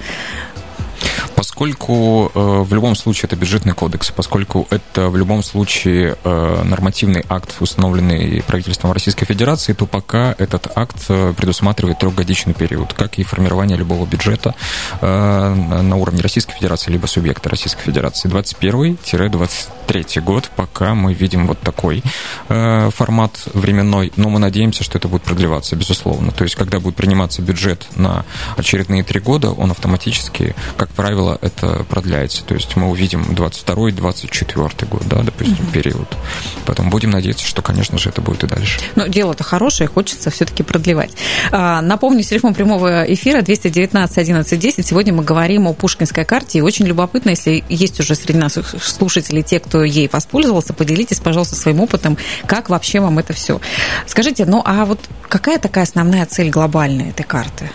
Поскольку 1.41 2.31
э, 2.35 2.39
в 2.39 2.71
любом 2.71 2.93
случае 2.95 3.25
это 3.25 3.35
бюджетный 3.35 3.73
кодекс, 3.73 4.11
поскольку 4.11 4.67
это 4.69 5.09
в 5.09 5.17
любом 5.17 5.41
случае 5.41 6.15
э, 6.23 6.61
нормативный 6.63 7.25
акт, 7.29 7.55
установленный 7.59 8.43
правительством 8.43 8.91
Российской 8.91 9.25
Федерации, 9.25 9.73
то 9.73 9.87
пока 9.87 10.35
этот 10.37 10.67
акт 10.75 10.97
э, 11.09 11.33
предусматривает 11.35 11.97
трехгодичный 11.97 12.53
период, 12.53 12.93
как 12.93 13.17
и 13.17 13.23
формирование 13.23 13.75
любого 13.75 14.05
бюджета 14.05 14.53
на 15.01 15.95
уровне 15.95 16.21
Российской 16.21 16.53
Федерации, 16.53 16.91
либо 16.91 17.07
субъекта 17.07 17.49
Российской 17.49 17.81
Федерации. 17.81 18.29
21-23 18.29 20.21
год, 20.21 20.51
пока 20.55 20.93
мы 20.93 21.13
видим 21.13 21.47
вот 21.47 21.59
такой 21.59 22.03
формат 22.47 23.39
временной, 23.53 24.11
но 24.15 24.29
мы 24.29 24.39
надеемся, 24.39 24.83
что 24.83 24.97
это 24.97 25.07
будет 25.07 25.23
продлеваться, 25.23 25.75
безусловно. 25.75 26.31
То 26.31 26.43
есть, 26.43 26.55
когда 26.55 26.79
будет 26.79 26.95
приниматься 26.95 27.41
бюджет 27.41 27.87
на 27.95 28.25
очередные 28.57 29.03
три 29.03 29.19
года, 29.19 29.51
он 29.51 29.71
автоматически, 29.71 30.55
как 30.77 30.89
правило, 30.89 31.30
это 31.41 31.85
продляется. 31.89 32.43
То 32.43 32.53
есть 32.53 32.75
мы 32.75 32.89
увидим 32.89 33.23
22-24 33.31 34.87
год, 34.89 35.03
да, 35.05 35.21
допустим, 35.21 35.65
угу. 35.65 35.71
период. 35.71 36.17
Потом 36.65 36.89
будем 36.89 37.11
надеяться, 37.11 37.45
что, 37.45 37.61
конечно 37.61 37.97
же, 37.97 38.09
это 38.09 38.21
будет 38.21 38.43
и 38.43 38.47
дальше. 38.47 38.79
Но 38.95 39.07
дело-то 39.07 39.43
хорошее, 39.43 39.87
хочется 39.87 40.29
все-таки 40.29 40.63
продлевать. 40.63 41.11
А, 41.51 41.81
напомню, 41.81 42.23
телефон 42.23 42.53
прямого 42.53 43.03
эфира 43.13 43.41
219 43.41 44.17
11 44.17 44.59
10. 44.59 44.85
Сегодня 44.85 45.13
мы 45.13 45.23
говорим 45.23 45.67
о 45.67 45.73
Пушкинской 45.73 46.25
карте. 46.25 46.59
И 46.59 46.61
очень 46.61 46.85
любопытно, 46.85 47.31
если 47.31 47.63
есть 47.69 47.99
уже 47.99 48.15
среди 48.15 48.39
нас 48.39 48.57
слушателей 48.81 49.43
те, 49.43 49.59
кто 49.59 49.83
ей 49.83 50.09
воспользовался, 50.11 50.73
поделитесь, 50.73 51.19
пожалуйста, 51.19 51.55
своим 51.55 51.79
опытом, 51.79 52.17
как 52.45 52.69
вообще 52.69 52.99
вам 52.99 53.19
это 53.19 53.33
все. 53.33 53.59
Скажите, 54.07 54.45
ну 54.45 54.61
а 54.65 54.85
вот 54.85 54.99
какая 55.27 55.59
такая 55.59 55.83
основная 55.83 56.25
цель 56.25 56.49
глобальная 56.49 57.09
этой 57.09 57.23
карты? 57.23 57.69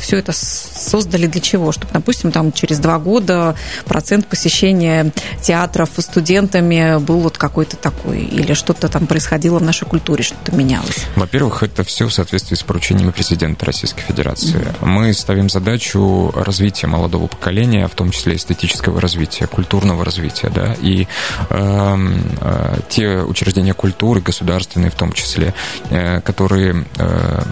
Все 0.00 0.18
это 0.18 0.32
создали 0.32 1.26
для 1.26 1.40
чего? 1.40 1.72
Чтобы, 1.72 1.92
допустим, 1.92 2.32
там 2.32 2.52
через 2.52 2.78
два 2.78 2.98
года 2.98 3.54
процент 3.86 4.26
посещения 4.26 5.12
театров 5.42 5.90
студентами 5.98 6.98
был 6.98 7.20
вот 7.20 7.38
какой-то 7.38 7.76
такой, 7.76 8.20
или 8.20 8.54
что-то 8.54 8.88
там 8.88 9.06
происходило 9.06 9.58
в 9.58 9.62
нашей 9.62 9.86
культуре, 9.86 10.22
что-то 10.22 10.54
менялось? 10.54 11.06
Во-первых, 11.16 11.62
это 11.62 11.84
все 11.84 12.06
в 12.06 12.12
соответствии 12.12 12.56
с 12.56 12.62
поручениями 12.62 13.10
президента 13.10 13.66
Российской 13.66 14.02
Федерации. 14.02 14.58
Mm-hmm. 14.58 14.86
Мы 14.86 15.12
ставим 15.12 15.48
задачу 15.48 16.32
развития 16.34 16.86
молодого 16.86 17.26
поколения, 17.26 17.86
в 17.88 17.94
том 17.94 18.10
числе 18.10 18.36
эстетического 18.36 19.00
развития, 19.00 19.46
культурного 19.46 20.04
развития, 20.04 20.50
да, 20.50 20.74
и 20.80 21.06
э, 21.50 21.96
э, 22.40 22.76
те 22.88 23.18
учреждения 23.22 23.74
культуры, 23.74 24.20
государственные 24.20 24.90
в 24.90 24.94
том 24.94 25.12
числе, 25.12 25.54
э, 25.90 26.20
которые 26.20 26.86
э, 26.96 27.42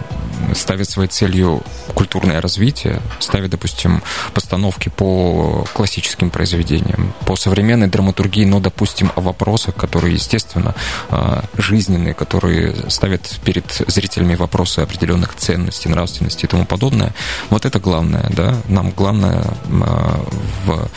ставят 0.54 0.88
своей 0.88 1.08
целью 1.08 1.62
культурное 1.94 2.35
развитие, 2.40 3.00
ставят, 3.18 3.50
допустим, 3.50 4.02
постановки 4.34 4.88
по 4.88 5.64
классическим 5.72 6.30
произведениям, 6.30 7.14
по 7.26 7.36
современной 7.36 7.88
драматургии, 7.88 8.44
но, 8.44 8.60
допустим, 8.60 9.12
о 9.16 9.20
вопросах, 9.20 9.74
которые, 9.74 10.14
естественно, 10.14 10.74
а, 11.10 11.44
жизненные, 11.56 12.14
которые 12.14 12.74
ставят 12.88 13.22
перед 13.44 13.64
зрителями 13.86 14.34
вопросы 14.34 14.80
определенных 14.80 15.34
ценностей, 15.36 15.88
нравственности 15.88 16.44
и 16.44 16.48
тому 16.48 16.64
подобное. 16.64 17.14
Вот 17.50 17.64
это 17.64 17.78
главное, 17.78 18.26
да. 18.30 18.56
Нам 18.68 18.90
главное 18.90 19.44
а, 19.68 20.24
в 20.64 20.88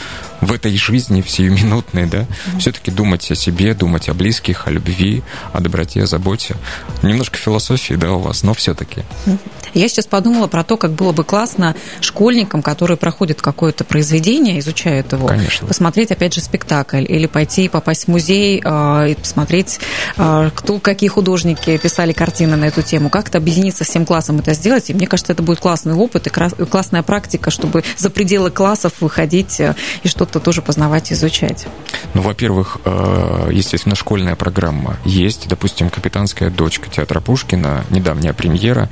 в 0.42 0.52
этой 0.52 0.76
жизни, 0.78 1.24
сиюминутной, 1.26 2.06
да, 2.06 2.20
mm-hmm. 2.20 2.60
все-таки 2.60 2.92
думать 2.92 3.30
о 3.32 3.36
себе, 3.36 3.74
думать 3.74 4.10
о 4.10 4.14
близких, 4.14 4.68
о 4.68 4.72
любви, 4.72 5.22
о 5.54 5.60
доброте, 5.60 6.04
о 6.04 6.08
заботе. 6.08 6.56
Немножко 7.04 7.38
философии, 7.38 7.94
да, 7.94 8.14
у 8.14 8.20
вас, 8.20 8.44
но 8.44 8.54
все-таки. 8.54 9.04
Я 9.74 9.88
сейчас 9.88 10.08
подумала 10.08 10.48
про 10.48 10.64
то, 10.64 10.78
как 10.78 10.92
было 10.92 11.12
бы 11.12 11.24
классно 11.24 11.76
школьникам, 12.02 12.62
которые 12.62 12.98
проходят 12.98 13.42
какое-то 13.42 13.84
произведение, 13.84 14.60
изучают 14.60 15.12
его, 15.12 15.28
Конечно. 15.28 15.68
посмотреть, 15.68 16.12
опять 16.12 16.34
же, 16.34 16.42
спектакль, 16.42 17.06
или 17.08 17.28
пойти 17.28 17.66
и 17.66 17.70
попасть 17.70 18.06
в 18.06 18.08
музей 18.08 18.62
э, 18.64 19.12
и 19.12 19.16
посмотреть, 19.16 19.80
э, 20.18 20.50
кто, 20.56 20.80
какие 20.80 21.10
художники 21.10 21.78
писали 21.78 22.14
картины 22.14 22.56
на 22.56 22.66
эту 22.66 22.82
тему, 22.82 23.10
как-то 23.10 23.38
объединиться 23.38 23.84
всем 23.84 24.06
классом 24.06 24.40
это 24.40 24.54
сделать. 24.54 24.90
И 24.90 24.94
мне 24.94 25.08
кажется, 25.08 25.34
это 25.34 25.44
будет 25.44 25.60
классный 25.60 25.94
опыт 25.94 26.28
и 26.28 26.30
классная 26.30 27.04
практика, 27.04 27.52
чтобы 27.52 27.84
за 27.98 28.10
пределы 28.10 28.52
классов 28.52 28.94
выходить 29.02 29.60
э, 29.60 29.76
и 30.04 30.08
что-то 30.08 30.29
тоже 30.38 30.62
познавать 30.62 31.10
и 31.10 31.14
изучать. 31.16 31.66
Ну, 32.14 32.22
во-первых, 32.22 32.78
естественно, 33.52 33.96
школьная 33.96 34.36
программа 34.36 34.98
есть. 35.06 35.48
Допустим, 35.48 35.90
«Капитанская 35.90 36.50
дочка» 36.50 36.90
театра 36.90 37.22
Пушкина, 37.22 37.86
недавняя 37.90 38.34
премьера, 38.34 38.90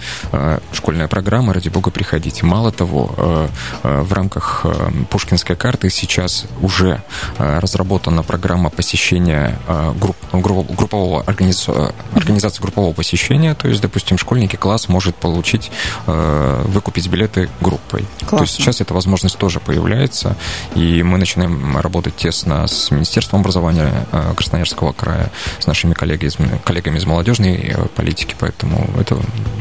школьная 0.71 1.07
программа, 1.07 1.53
ради 1.53 1.69
бога, 1.69 1.91
приходите. 1.91 2.45
Мало 2.45 2.71
того, 2.71 3.49
в 3.83 4.13
рамках 4.13 4.65
Пушкинской 5.09 5.55
карты 5.55 5.89
сейчас 5.89 6.45
уже 6.61 7.01
разработана 7.37 8.23
программа 8.23 8.69
посещения 8.69 9.59
групп, 9.99 10.15
группового 10.31 11.23
организации, 11.23 11.93
организации 12.13 12.61
группового 12.61 12.93
посещения. 12.93 13.53
То 13.53 13.67
есть, 13.67 13.81
допустим, 13.81 14.17
школьники 14.17 14.55
класс 14.55 14.87
может 14.87 15.15
получить, 15.15 15.71
выкупить 16.05 17.07
билеты 17.07 17.49
группой. 17.59 18.05
Классно. 18.19 18.37
То 18.37 18.43
есть 18.43 18.55
сейчас 18.55 18.79
эта 18.79 18.93
возможность 18.93 19.37
тоже 19.37 19.59
появляется, 19.59 20.35
и 20.75 21.03
мы 21.03 21.17
начинаем 21.27 21.77
работать 21.77 22.15
тесно 22.15 22.67
с 22.67 22.89
Министерством 22.89 23.41
образования 23.41 23.91
Красноярского 24.37 24.93
края, 24.93 25.29
с 25.59 25.67
нашими 25.67 25.93
коллегами, 25.93 26.59
коллегами 26.63 26.97
из 26.97 27.05
молодежной 27.05 27.75
политики, 27.95 28.33
поэтому 28.39 28.89
это... 28.97 29.17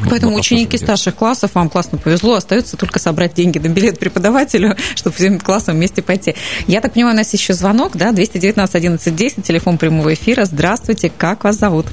Поэтому 0.09 0.37
ученики 0.37 0.79
старших 0.79 1.17
классов, 1.17 1.51
вам 1.55 1.69
классно 1.69 1.99
повезло, 1.99 2.35
остается 2.35 2.77
только 2.77 3.01
собрать 3.01 3.35
деньги 3.35 3.59
на 3.59 3.67
билет 3.69 3.99
преподавателю, 3.99 4.77
чтобы 4.95 5.17
всем 5.17 5.41
классом 5.41 5.75
вместе 5.75 6.03
пойти. 6.03 6.37
Я 6.69 6.81
так 6.81 6.93
понимаю, 6.93 7.15
у 7.15 7.19
нас 7.19 7.33
еще 7.33 7.53
звонок, 7.53 7.97
да, 7.97 8.13
219 8.13 8.75
11 8.77 9.17
10, 9.17 9.45
телефон 9.45 9.77
прямого 9.77 10.15
эфира. 10.15 10.45
Здравствуйте, 10.45 11.11
как 11.11 11.43
вас 11.43 11.57
зовут? 11.57 11.87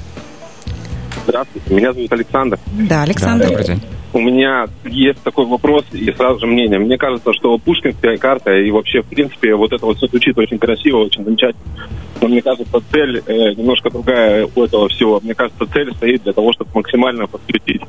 Здравствуйте, 1.26 1.74
меня 1.74 1.92
зовут 1.92 2.12
Александр. 2.12 2.58
Да, 2.88 3.02
Александр. 3.02 3.44
Да, 3.44 3.48
добрый 3.48 3.66
день. 3.66 3.80
У 4.12 4.20
меня 4.20 4.66
есть 4.84 5.20
такой 5.22 5.46
вопрос 5.46 5.84
и 5.92 6.12
сразу 6.12 6.40
же 6.40 6.46
мнение. 6.46 6.78
Мне 6.78 6.96
кажется, 6.98 7.32
что 7.32 7.58
Пушкинская 7.58 8.16
карта 8.16 8.54
и 8.54 8.70
вообще, 8.70 9.02
в 9.02 9.06
принципе, 9.06 9.54
вот 9.54 9.72
это 9.72 9.84
вот 9.86 9.96
все 9.96 10.06
звучит 10.06 10.38
очень 10.38 10.58
красиво, 10.58 10.98
очень 10.98 11.24
замечательно. 11.24 11.64
Но 12.20 12.28
мне 12.28 12.40
кажется, 12.40 12.80
цель 12.92 13.22
э, 13.26 13.54
немножко 13.54 13.90
другая 13.90 14.48
у 14.54 14.62
этого 14.62 14.88
всего. 14.88 15.18
Мне 15.20 15.34
кажется, 15.34 15.66
цель 15.72 15.92
стоит 15.96 16.22
для 16.22 16.32
того, 16.32 16.52
чтобы 16.52 16.70
максимально 16.74 17.26
подсветить 17.26 17.82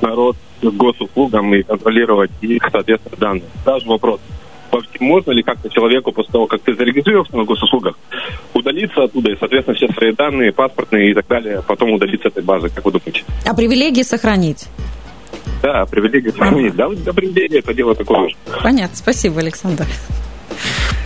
народ 0.00 0.36
к 0.60 0.64
госуслугам 0.64 1.54
и 1.54 1.62
контролировать 1.62 2.30
их, 2.40 2.62
соответственно, 2.72 3.16
данные. 3.18 3.44
Даже 3.64 3.86
вопрос. 3.86 4.20
Вообще, 4.70 4.90
можно 5.00 5.30
ли 5.32 5.42
как-то 5.42 5.70
человеку 5.70 6.12
после 6.12 6.32
того, 6.32 6.46
как 6.46 6.60
ты 6.62 6.74
зарегистрировался 6.74 7.36
на 7.36 7.44
госуслугах, 7.44 7.98
удалиться 8.52 9.04
оттуда 9.04 9.30
и, 9.32 9.36
соответственно, 9.38 9.76
все 9.76 9.88
свои 9.88 10.12
данные, 10.12 10.52
паспортные 10.52 11.10
и 11.10 11.14
так 11.14 11.26
далее, 11.26 11.62
потом 11.66 11.92
удалиться 11.92 12.28
этой 12.28 12.42
базы, 12.42 12.68
как 12.68 12.84
вы 12.84 12.92
думаете? 12.92 13.24
А 13.46 13.54
привилегии 13.54 14.02
сохранить? 14.02 14.68
Да, 15.62 15.86
привилегии 15.86 16.30
сохранить. 16.30 16.76
Да, 16.76 16.88
да, 16.88 17.12
привилегии 17.12 17.58
это 17.58 17.74
дело 17.74 17.94
такое 17.94 18.28
же. 18.28 18.36
Понятно. 18.62 18.96
Спасибо, 18.96 19.40
Александр. 19.40 19.86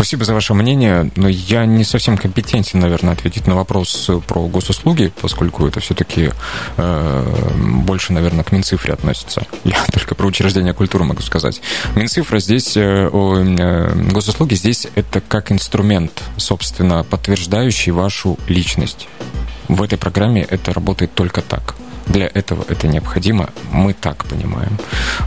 Спасибо 0.02 0.24
за 0.24 0.34
ваше 0.34 0.52
мнение, 0.52 1.12
но 1.14 1.28
я 1.28 1.64
не 1.64 1.84
совсем 1.84 2.18
компетентен, 2.18 2.80
наверное, 2.80 3.12
ответить 3.12 3.46
на 3.46 3.54
вопрос 3.54 4.10
про 4.26 4.48
госуслуги, 4.48 5.12
поскольку 5.20 5.64
это 5.64 5.78
все-таки 5.78 6.32
э, 6.76 7.50
больше, 7.84 8.12
наверное, 8.12 8.42
к 8.42 8.50
Минцифре 8.50 8.94
относится. 8.94 9.46
Я 9.64 9.76
только 9.92 10.16
про 10.16 10.26
учреждения 10.26 10.72
культуры 10.74 11.04
могу 11.04 11.22
сказать. 11.22 11.60
Минцифра 11.94 12.40
здесь, 12.40 12.76
э, 12.76 13.10
э, 13.12 14.10
госуслуги 14.10 14.54
здесь 14.54 14.88
это 14.96 15.20
как 15.20 15.52
инструмент, 15.52 16.20
собственно, 16.36 17.04
подтверждающий 17.04 17.92
вашу 17.92 18.40
личность. 18.48 19.06
В 19.68 19.80
этой 19.84 19.98
программе 19.98 20.42
это 20.42 20.74
работает 20.74 21.14
только 21.14 21.42
так. 21.42 21.76
Для 22.06 22.26
этого 22.26 22.64
это 22.68 22.88
необходимо, 22.88 23.50
мы 23.70 23.92
так 23.92 24.24
понимаем. 24.24 24.76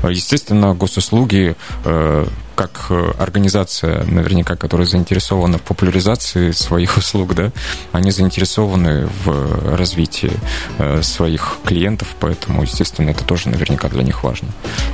Естественно, 0.03 0.73
госуслуги 0.73 1.55
э, 1.85 2.25
как 2.55 2.87
э, 2.89 3.11
организация, 3.19 4.03
наверняка, 4.05 4.55
которая 4.55 4.87
заинтересована 4.87 5.57
в 5.57 5.61
популяризации 5.61 6.51
своих 6.51 6.97
услуг, 7.01 7.35
да, 7.35 7.51
они 7.91 8.11
заинтересованы 8.11 9.07
в 9.23 9.75
развитии 9.75 10.31
э, 10.77 11.01
своих 11.03 11.57
клиентов, 11.65 12.15
поэтому, 12.19 12.63
естественно, 12.63 13.09
это 13.09 13.23
тоже 13.23 13.49
наверняка 13.49 13.89
для 13.89 14.03
них 14.03 14.23
важно. 14.23 14.49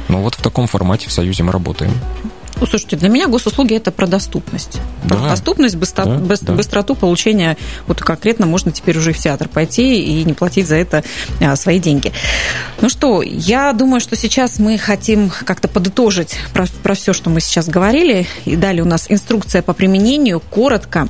Но 0.07 0.21
вот 0.21 0.35
в 0.35 0.41
таком 0.41 0.67
формате 0.67 1.07
в 1.07 1.11
Союзе 1.11 1.43
мы 1.43 1.51
работаем. 1.51 1.93
Ну, 2.61 2.67
слушайте, 2.67 2.95
для 2.95 3.09
меня 3.09 3.27
госуслуги 3.27 3.75
это 3.75 3.91
про 3.91 4.05
доступность. 4.05 4.79
Про 5.07 5.17
да. 5.17 5.29
доступность, 5.29 5.75
быстро, 5.77 6.05
да, 6.05 6.17
быстро, 6.17 6.47
да. 6.49 6.53
быстроту 6.53 6.93
получения. 6.93 7.57
Вот 7.87 7.99
конкретно 8.01 8.45
можно 8.45 8.71
теперь 8.71 8.99
уже 8.99 9.13
в 9.13 9.17
театр 9.17 9.49
пойти 9.49 9.99
и 9.99 10.23
не 10.23 10.33
платить 10.33 10.67
за 10.67 10.75
это 10.75 11.03
а, 11.39 11.55
свои 11.55 11.79
деньги. 11.79 12.13
Ну 12.79 12.87
что, 12.87 13.23
я 13.23 13.73
думаю, 13.73 13.99
что 13.99 14.15
сейчас 14.15 14.59
мы 14.59 14.77
хотим 14.77 15.31
как-то 15.43 15.67
подытожить 15.67 16.37
про, 16.53 16.67
про 16.83 16.93
все, 16.93 17.13
что 17.13 17.31
мы 17.31 17.41
сейчас 17.41 17.67
говорили. 17.67 18.27
И 18.45 18.55
далее 18.55 18.83
у 18.83 18.87
нас 18.87 19.07
инструкция 19.09 19.63
по 19.63 19.73
применению. 19.73 20.39
Коротко. 20.39 21.07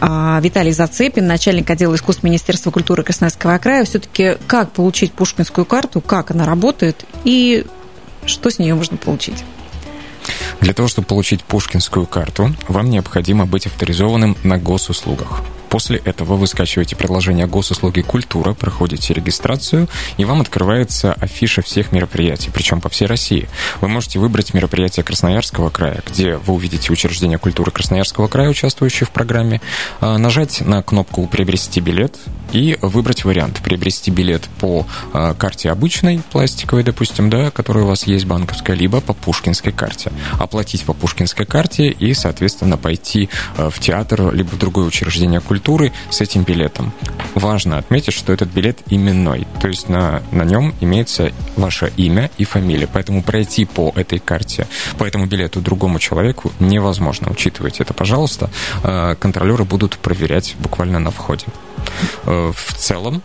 А, 0.00 0.38
Виталий 0.40 0.72
Зацепин, 0.72 1.26
начальник 1.26 1.68
отдела 1.68 1.96
искусств 1.96 2.22
Министерства 2.22 2.70
культуры 2.70 3.02
Красноярского 3.02 3.58
края. 3.58 3.84
Все-таки 3.84 4.36
как 4.46 4.70
получить 4.70 5.12
пушкинскую 5.12 5.64
карту, 5.64 6.00
как 6.00 6.30
она 6.30 6.46
работает 6.46 7.04
и 7.24 7.66
что 8.24 8.50
с 8.50 8.60
нее 8.60 8.76
можно 8.76 8.96
получить? 8.96 9.42
Для 10.62 10.74
того, 10.74 10.86
чтобы 10.86 11.08
получить 11.08 11.42
пушкинскую 11.42 12.06
карту, 12.06 12.54
вам 12.68 12.88
необходимо 12.88 13.46
быть 13.46 13.66
авторизованным 13.66 14.36
на 14.44 14.58
госуслугах. 14.58 15.42
После 15.72 15.96
этого 15.96 16.36
вы 16.36 16.46
скачиваете 16.46 16.96
приложение 16.96 17.46
госуслуги 17.46 18.02
«Культура», 18.02 18.52
проходите 18.52 19.14
регистрацию, 19.14 19.88
и 20.18 20.26
вам 20.26 20.42
открывается 20.42 21.14
афиша 21.14 21.62
всех 21.62 21.92
мероприятий, 21.92 22.50
причем 22.52 22.82
по 22.82 22.90
всей 22.90 23.06
России. 23.06 23.48
Вы 23.80 23.88
можете 23.88 24.18
выбрать 24.18 24.52
мероприятие 24.52 25.02
Красноярского 25.02 25.70
края, 25.70 26.02
где 26.06 26.36
вы 26.36 26.52
увидите 26.52 26.92
учреждения 26.92 27.38
культуры 27.38 27.70
Красноярского 27.70 28.28
края, 28.28 28.50
участвующие 28.50 29.06
в 29.06 29.12
программе, 29.12 29.62
а, 30.02 30.18
нажать 30.18 30.60
на 30.60 30.82
кнопку 30.82 31.26
«Приобрести 31.26 31.80
билет», 31.80 32.18
и 32.52 32.76
выбрать 32.82 33.24
вариант. 33.24 33.60
Приобрести 33.64 34.10
билет 34.10 34.42
по 34.60 34.86
а, 35.14 35.32
карте 35.32 35.70
обычной, 35.70 36.20
пластиковой, 36.30 36.84
допустим, 36.84 37.30
да, 37.30 37.50
которая 37.50 37.84
у 37.84 37.86
вас 37.86 38.06
есть 38.06 38.26
банковская, 38.26 38.74
либо 38.74 39.00
по 39.00 39.14
пушкинской 39.14 39.72
карте. 39.72 40.12
Оплатить 40.38 40.84
по 40.84 40.92
пушкинской 40.92 41.46
карте 41.46 41.88
и, 41.88 42.12
соответственно, 42.12 42.76
пойти 42.76 43.30
а, 43.56 43.70
в 43.70 43.78
театр, 43.78 44.34
либо 44.34 44.50
в 44.50 44.58
другое 44.58 44.84
учреждение 44.84 45.40
культуры 45.40 45.61
с 46.10 46.20
этим 46.20 46.42
билетом. 46.42 46.92
Важно 47.34 47.78
отметить, 47.78 48.14
что 48.14 48.32
этот 48.32 48.50
билет 48.50 48.78
именной, 48.88 49.46
то 49.60 49.68
есть 49.68 49.88
на, 49.88 50.22
на 50.30 50.42
нем 50.42 50.74
имеется 50.80 51.32
ваше 51.56 51.92
имя 51.96 52.30
и 52.38 52.44
фамилия, 52.44 52.88
поэтому 52.92 53.22
пройти 53.22 53.64
по 53.64 53.92
этой 53.96 54.18
карте, 54.18 54.66
по 54.98 55.04
этому 55.04 55.26
билету 55.26 55.60
другому 55.60 55.98
человеку 55.98 56.52
невозможно. 56.60 57.30
Учитывайте 57.30 57.82
это, 57.82 57.94
пожалуйста. 57.94 58.50
А, 58.82 59.14
контролеры 59.14 59.64
будут 59.64 59.98
проверять 59.98 60.56
буквально 60.58 60.98
на 60.98 61.10
входе. 61.10 61.46
Э, 62.24 62.52
в 62.54 62.74
целом, 62.74 63.22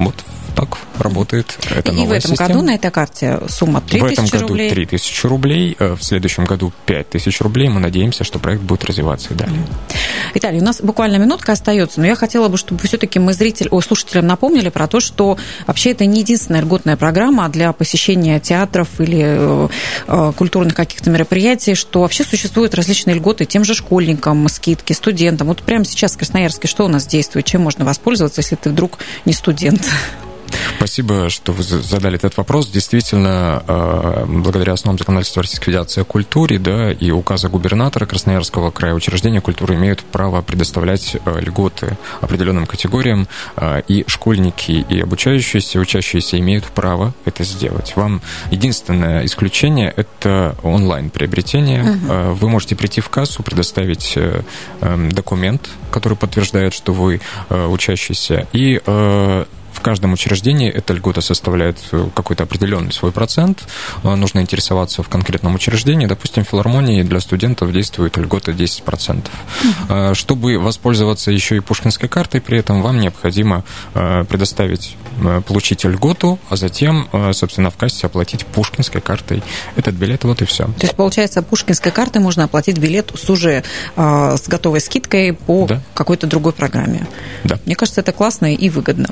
вот 0.00 0.24
так 0.56 0.78
работает 0.98 1.56
эта 1.70 1.92
И 1.92 2.06
в 2.06 2.12
этом 2.12 2.32
система. 2.32 2.48
году 2.48 2.62
на 2.62 2.74
этой 2.74 2.90
карте 2.90 3.40
сумма 3.48 3.80
3 3.80 4.00
В 4.00 4.04
этом 4.04 4.26
году 4.26 4.48
рублей. 4.48 4.70
3 4.70 4.86
тысячи 4.86 5.26
рублей, 5.26 5.76
э, 5.78 5.94
в 5.94 6.02
следующем 6.02 6.44
году 6.44 6.72
5 6.86 7.10
тысяч 7.10 7.40
рублей. 7.40 7.68
Мы 7.68 7.80
надеемся, 7.80 8.24
что 8.24 8.38
проект 8.38 8.62
будет 8.62 8.84
развиваться 8.84 9.32
и 9.32 9.34
далее. 9.34 9.60
Виталий, 10.34 10.60
у 10.60 10.64
нас 10.64 10.80
буквально 10.80 11.16
минутка 11.16 11.52
остается, 11.52 12.00
но 12.00 12.06
я 12.06 12.14
хотела 12.14 12.48
бы, 12.48 12.58
чтобы 12.58 12.80
все-таки 12.82 13.18
мы 13.18 13.32
зритель, 13.32 13.68
о, 13.70 13.80
слушателям 13.80 14.26
напомнили 14.26 14.68
про 14.68 14.86
то, 14.86 15.00
что 15.00 15.38
вообще 15.66 15.92
это 15.92 16.04
не 16.06 16.20
единственная 16.20 16.60
льготная 16.60 16.96
программа 16.96 17.48
для 17.48 17.72
посещения 17.72 18.40
театров 18.40 18.88
или 18.98 19.22
э, 19.22 19.68
э, 20.08 20.32
культурных 20.36 20.74
каких-то 20.74 21.10
мероприятий, 21.10 21.74
что 21.74 22.00
вообще 22.00 22.24
существуют 22.24 22.74
различные 22.74 23.14
льготы 23.14 23.44
тем 23.44 23.64
же 23.64 23.74
школьникам, 23.74 24.48
скидки, 24.48 24.92
студентам. 24.92 25.48
Вот 25.48 25.62
прямо 25.62 25.84
сейчас 25.84 26.12
в 26.14 26.18
Красноярске 26.18 26.68
что 26.68 26.84
у 26.84 26.88
нас 26.88 27.06
действует, 27.06 27.46
чем 27.46 27.62
можно 27.62 27.84
воспользоваться, 27.84 28.40
если 28.40 28.56
ты 28.56 28.70
вдруг 28.70 28.98
не 29.24 29.32
студент? 29.32 29.89
Спасибо, 30.80 31.28
что 31.28 31.52
вы 31.52 31.62
задали 31.62 32.16
этот 32.16 32.38
вопрос. 32.38 32.68
Действительно, 32.70 33.62
э, 33.68 34.24
благодаря 34.26 34.72
основам 34.72 34.98
законодательства 34.98 35.42
Российской 35.42 35.66
Федерации 35.66 36.00
о 36.00 36.04
культуре 36.04 36.58
да, 36.58 36.90
и 36.90 37.10
указа 37.10 37.50
губернатора 37.50 38.06
Красноярского 38.06 38.70
края 38.70 38.94
учреждения 38.94 39.42
культуры 39.42 39.74
имеют 39.74 40.00
право 40.00 40.40
предоставлять 40.40 41.16
э, 41.22 41.40
льготы 41.40 41.98
определенным 42.22 42.64
категориям, 42.64 43.28
э, 43.56 43.82
и 43.88 44.04
школьники, 44.06 44.72
и 44.88 45.00
обучающиеся, 45.00 45.78
и 45.78 45.80
учащиеся 45.82 46.38
имеют 46.38 46.64
право 46.64 47.12
это 47.26 47.44
сделать. 47.44 47.92
Вам 47.94 48.22
единственное 48.50 49.26
исключение– 49.26 49.92
это 49.96 50.56
онлайн-приобретение. 50.62 51.82
Угу. 51.82 52.34
Вы 52.36 52.48
можете 52.48 52.74
прийти 52.74 53.02
в 53.02 53.10
кассу, 53.10 53.42
предоставить 53.42 54.16
эм, 54.16 55.12
документ, 55.12 55.68
который 55.90 56.16
подтверждает, 56.16 56.72
что 56.72 56.94
вы 56.94 57.20
учащийся, 57.50 58.46
и 58.54 58.80
в 59.80 59.82
каждом 59.82 60.12
учреждении 60.12 60.70
эта 60.70 60.92
льгота 60.92 61.22
составляет 61.22 61.78
э, 61.92 62.06
какой-то 62.14 62.42
определенный 62.42 62.92
свой 62.92 63.12
процент. 63.12 63.64
Э, 64.04 64.14
нужно 64.14 64.40
интересоваться 64.40 65.02
в 65.02 65.08
конкретном 65.08 65.54
учреждении. 65.54 66.04
Допустим, 66.04 66.44
в 66.44 66.48
филармонии 66.48 67.02
для 67.02 67.18
студентов 67.20 67.72
действует 67.72 68.18
льгота 68.18 68.52
10%. 68.52 69.24
Угу. 69.88 70.14
Чтобы 70.14 70.58
воспользоваться 70.58 71.30
еще 71.30 71.56
и 71.56 71.60
пушкинской 71.60 72.10
картой, 72.10 72.42
при 72.42 72.58
этом 72.58 72.82
вам 72.82 72.98
необходимо 73.00 73.64
предоставить, 73.94 74.96
получить 75.46 75.84
льготу, 75.84 76.38
а 76.48 76.56
затем, 76.56 77.08
собственно, 77.32 77.70
в 77.70 77.76
кассе 77.76 78.06
оплатить 78.06 78.44
пушкинской 78.46 79.00
картой 79.00 79.42
этот 79.76 79.94
билет, 79.94 80.24
вот 80.24 80.42
и 80.42 80.44
все. 80.44 80.64
То 80.64 80.82
есть, 80.82 80.96
получается, 80.96 81.42
пушкинской 81.42 81.92
картой 81.92 82.20
можно 82.20 82.44
оплатить 82.44 82.78
билет 82.78 83.12
с 83.14 83.30
уже 83.30 83.64
с 83.96 84.48
готовой 84.48 84.80
скидкой 84.80 85.32
по 85.32 85.66
да. 85.66 85.80
какой-то 85.94 86.26
другой 86.26 86.52
программе. 86.52 87.06
Да. 87.44 87.58
Мне 87.66 87.76
кажется, 87.76 88.00
это 88.00 88.12
классно 88.12 88.54
и 88.54 88.68
выгодно. 88.68 89.08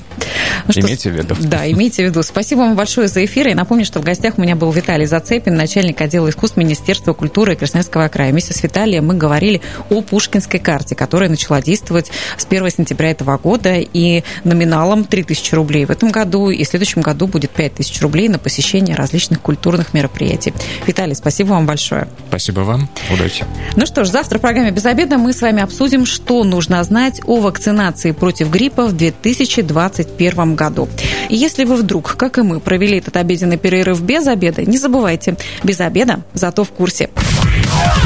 Ну 0.67 0.73
что, 0.73 0.81
Имейте 0.83 1.11
в 1.11 1.15
виду. 1.15 1.37
Да, 1.49 1.71
имейте 1.71 2.05
в 2.05 2.11
виду. 2.11 2.23
Спасибо 2.23 2.61
вам 2.61 2.77
большое 2.77 3.09
за 3.09 3.25
эфир. 3.25 3.49
И 3.49 3.55
напомню, 3.55 3.85
что 3.85 4.01
в 4.01 4.05
гостях 4.05 4.39
у 4.39 4.43
меня 4.43 4.57
был 4.57 4.71
Виталий 4.71 5.07
Зацепин, 5.07 5.55
начальник 5.55 6.01
отдела 6.01 6.29
искусств 6.29 6.57
Министерства 6.57 7.13
культуры 7.13 7.57
Красноярского 7.57 8.09
края. 8.09 8.33
Вместе 8.33 8.55
с 8.55 8.63
Виталием 8.63 9.07
мы 9.07 9.15
говорили 9.15 9.61
о 9.91 10.03
Пушкинской 10.03 10.61
карте, 10.61 10.95
которая 10.95 11.29
начала 11.29 11.63
действовать 11.63 12.11
с 12.37 12.45
1 12.45 12.71
сентября 12.71 13.11
этого 13.11 13.39
года 13.39 13.77
и 13.77 14.23
номиналом 14.45 15.05
3000 15.05 15.55
рублей 15.55 15.85
в 15.85 15.91
этом 15.91 16.11
году, 16.11 16.51
и 16.51 16.65
в 16.65 16.69
следующем 16.69 17.03
году 17.03 17.27
будет 17.27 17.51
5000 17.51 18.03
рублей 18.03 18.29
на 18.29 18.39
посещение 18.39 18.97
различных 18.97 19.41
культурных 19.41 19.95
мероприятий. 19.95 20.53
Виталий, 20.87 21.15
спасибо 21.15 21.51
вам 21.51 21.67
большое. 21.67 22.09
Спасибо 22.29 22.61
вам. 22.61 22.89
Удачи. 23.13 23.45
Ну 23.77 23.87
что 23.87 24.05
ж, 24.05 24.09
завтра 24.09 24.39
в 24.39 24.41
программе 24.41 24.71
«Без 24.71 24.85
обеда» 24.87 25.19
мы 25.19 25.33
с 25.33 25.41
вами 25.41 25.63
обсудим, 25.63 26.07
что 26.07 26.45
нужно 26.45 26.83
знать 26.85 27.21
о 27.27 27.41
вакцинации 27.41 28.13
против 28.13 28.51
гриппа 28.51 28.87
в 28.87 28.93
2021 28.97 30.48
году. 30.55 30.89
И 31.29 31.37
если 31.37 31.65
вы 31.65 31.77
вдруг, 31.77 32.17
как 32.17 32.39
и 32.39 32.43
мы, 32.43 32.61
провели 32.61 32.99
этот 32.99 33.17
обеденный 33.17 33.57
перерыв 33.57 34.01
без 34.01 34.27
обеда, 34.27 34.63
не 34.63 34.79
забывайте, 34.79 35.37
без 35.63 35.81
обеда, 35.81 36.21
зато 36.35 36.65
в 36.65 36.71
курсе. 36.71 37.11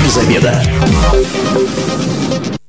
Без 0.04 0.16
обеда. 0.16 0.62